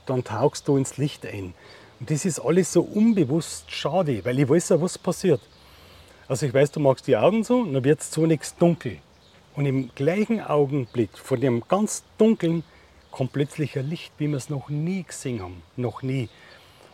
dann 0.06 0.24
tauchst 0.24 0.68
du 0.68 0.78
ins 0.78 0.98
Licht 0.98 1.26
ein. 1.26 1.54
Und 2.00 2.10
das 2.10 2.26
ist 2.26 2.40
alles 2.40 2.74
so 2.74 2.82
unbewusst 2.82 3.72
schade, 3.72 4.26
weil 4.26 4.40
ich 4.40 4.50
weiß 4.50 4.70
ja, 4.70 4.82
was 4.82 4.98
passiert. 4.98 5.42
Also 6.28 6.46
ich 6.46 6.54
weiß, 6.54 6.72
du 6.72 6.80
magst 6.80 7.08
die 7.08 7.18
Augen 7.18 7.44
so, 7.44 7.64
dann 7.66 7.84
wird 7.84 8.00
es 8.00 8.12
zunächst 8.12 8.62
dunkel. 8.62 8.98
Und 9.56 9.66
im 9.66 9.94
gleichen 9.94 10.42
Augenblick, 10.42 11.18
von 11.18 11.42
dem 11.42 11.64
ganz 11.68 12.04
dunklen, 12.18 12.64
kommt 13.12 13.34
plötzlich 13.34 13.78
ein 13.78 13.90
Licht, 13.90 14.14
wie 14.18 14.30
wir 14.30 14.38
es 14.38 14.50
noch 14.50 14.70
nie 14.70 15.04
gesehen 15.04 15.42
haben. 15.42 15.62
Noch 15.76 16.02
nie. 16.02 16.30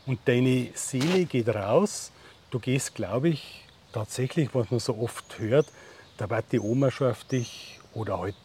Und 0.06 0.20
deine 0.26 0.70
Seele 0.74 1.26
geht 1.26 1.50
raus. 1.50 2.12
Du 2.50 2.60
gehst, 2.60 2.96
glaube 2.96 3.30
ich, 3.30 3.64
tatsächlich, 3.94 4.50
was 4.54 4.72
man 4.72 4.80
so 4.80 4.98
oft 4.98 5.38
hört, 5.38 5.68
da 6.18 6.30
wird 6.30 6.46
die 6.52 6.60
Oma 6.60 6.90
schon 6.90 7.12
auf 7.12 7.24
dich 7.24 7.80
oder 7.94 8.20
halt 8.20 8.36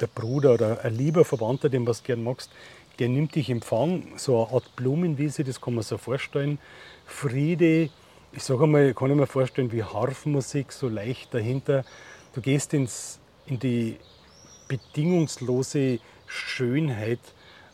der 0.00 0.08
Bruder 0.08 0.54
oder 0.54 0.84
ein 0.84 0.94
lieber 0.94 1.24
Verwandter, 1.24 1.68
den 1.68 1.86
du 1.86 1.92
gern 2.04 2.22
magst, 2.22 2.50
der 2.98 3.08
nimmt 3.08 3.34
dich 3.34 3.50
Empfang, 3.50 4.12
so 4.16 4.44
eine 4.44 4.54
Art 4.54 4.76
Blumenwiese, 4.76 5.44
das 5.44 5.60
kann 5.60 5.74
man 5.74 5.84
sich 5.84 6.00
vorstellen. 6.00 6.58
Friede, 7.04 7.90
ich 8.32 8.42
sage 8.42 8.64
einmal, 8.64 8.94
kann 8.94 9.10
ich 9.10 9.16
mir 9.16 9.26
vorstellen, 9.26 9.72
wie 9.72 9.82
Harfmusik, 9.82 10.72
so 10.72 10.88
leicht 10.88 11.32
dahinter. 11.32 11.84
Du 12.34 12.40
gehst 12.40 12.74
ins, 12.74 13.18
in 13.46 13.58
die 13.58 13.96
bedingungslose 14.68 16.00
Schönheit. 16.26 17.20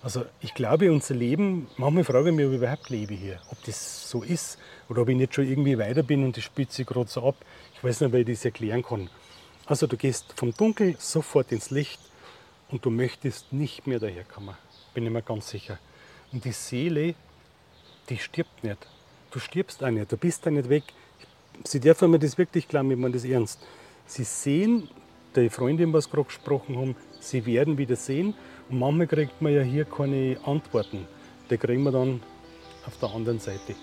Also 0.02 0.24
ich 0.40 0.54
glaube, 0.54 0.90
unser 0.90 1.14
Leben, 1.14 1.68
manchmal 1.76 2.04
frage 2.04 2.30
ich 2.30 2.34
mich, 2.34 2.46
ob 2.46 2.52
ich 2.52 2.58
überhaupt 2.58 2.90
lebe 2.90 3.14
hier, 3.14 3.40
ob 3.50 3.62
das 3.64 4.08
so 4.10 4.22
ist 4.22 4.58
oder 4.88 5.02
ob 5.02 5.08
ich 5.08 5.16
nicht 5.16 5.34
schon 5.34 5.48
irgendwie 5.48 5.78
weiter 5.78 6.02
bin 6.02 6.24
und 6.24 6.36
das 6.36 6.44
spielt 6.44 6.72
sich 6.72 6.86
gerade 6.86 7.08
so 7.08 7.26
ab. 7.26 7.36
Ich 7.74 7.84
weiß 7.84 8.00
nicht, 8.00 8.12
ob 8.12 8.18
ich 8.18 8.26
das 8.26 8.44
erklären 8.44 8.82
kann. 8.82 9.08
Also 9.66 9.86
du 9.86 9.96
gehst 9.96 10.32
vom 10.34 10.52
Dunkel 10.52 10.96
sofort 10.98 11.52
ins 11.52 11.70
Licht 11.70 12.00
und 12.68 12.84
du 12.84 12.90
möchtest 12.90 13.52
nicht 13.52 13.86
mehr 13.86 14.00
daherkommen. 14.00 14.56
Bin 14.94 15.06
ich 15.06 15.12
mir 15.12 15.22
ganz 15.22 15.48
sicher. 15.48 15.78
Und 16.32 16.44
die 16.44 16.52
Seele, 16.52 17.14
die 18.08 18.18
stirbt 18.18 18.62
nicht. 18.64 18.86
Du 19.30 19.38
stirbst 19.38 19.82
auch 19.82 19.90
nicht, 19.90 20.12
du 20.12 20.16
bist 20.16 20.44
da 20.44 20.50
nicht 20.50 20.68
weg. 20.68 20.84
Sie 21.64 21.80
dürfen 21.80 22.10
mir 22.10 22.18
das 22.18 22.36
wirklich 22.36 22.68
glauben, 22.68 22.90
ich 22.90 22.98
meine 22.98 23.14
das 23.14 23.24
ernst. 23.24 23.60
Sie 24.06 24.24
sehen, 24.24 24.88
die 25.36 25.48
Freundin, 25.48 25.92
was 25.92 26.10
gerade 26.10 26.24
gesprochen 26.24 26.76
haben, 26.76 26.96
sie 27.20 27.46
werden 27.46 27.78
wieder 27.78 27.96
sehen. 27.96 28.34
Und 28.68 28.78
manchmal 28.78 29.06
kriegt 29.06 29.40
man 29.40 29.54
ja 29.54 29.62
hier 29.62 29.84
keine 29.84 30.36
Antworten. 30.44 31.06
Die 31.50 31.56
kriegen 31.56 31.82
wir 31.82 31.92
dann 31.92 32.20
auf 32.86 32.98
der 32.98 33.10
anderen 33.10 33.38
Seite. 33.38 33.74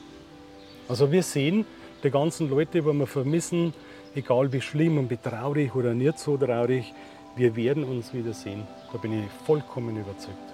Also 0.88 1.12
wir 1.12 1.24
sehen 1.24 1.66
die 2.04 2.12
ganzen 2.12 2.50
Leute, 2.50 2.82
die 2.82 2.86
wir 2.86 3.08
vermissen, 3.08 3.74
egal 4.16 4.52
wie 4.52 4.62
schlimm 4.62 4.98
und 4.98 5.10
wie 5.10 5.18
traurig 5.18 5.76
oder 5.76 5.94
nicht 5.94 6.20
so 6.20 6.38
traurig, 6.38 6.94
wir 7.36 7.56
werden 7.56 7.84
uns 7.84 8.14
wiedersehen. 8.14 8.68
Da 8.92 8.98
bin 8.98 9.24
ich 9.24 9.30
vollkommen 9.46 9.98
überzeugt. 9.98 10.49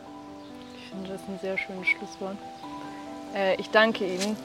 Finde 0.95 1.12
das 1.12 1.21
ein 1.27 1.39
sehr 1.41 1.58
schönes 1.58 1.88
Schlusswort. 1.88 2.38
Äh, 3.36 3.60
ich 3.60 3.69
danke 3.69 4.05
Ihnen 4.05 4.38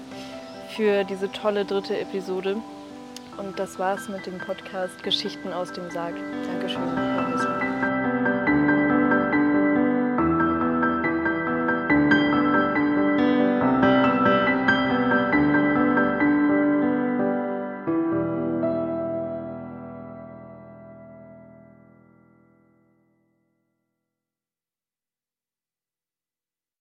für 0.71 1.05
diese 1.05 1.31
tolle 1.31 1.65
dritte 1.65 1.99
Episode. 1.99 2.57
Und 3.37 3.59
das 3.59 3.79
war's 3.79 4.09
mit 4.09 4.27
dem 4.27 4.39
Podcast 4.39 5.03
Geschichten 5.03 5.53
aus 5.53 5.73
dem 5.73 5.91
Sarg. 5.91 6.15
Dankeschön. 6.47 7.30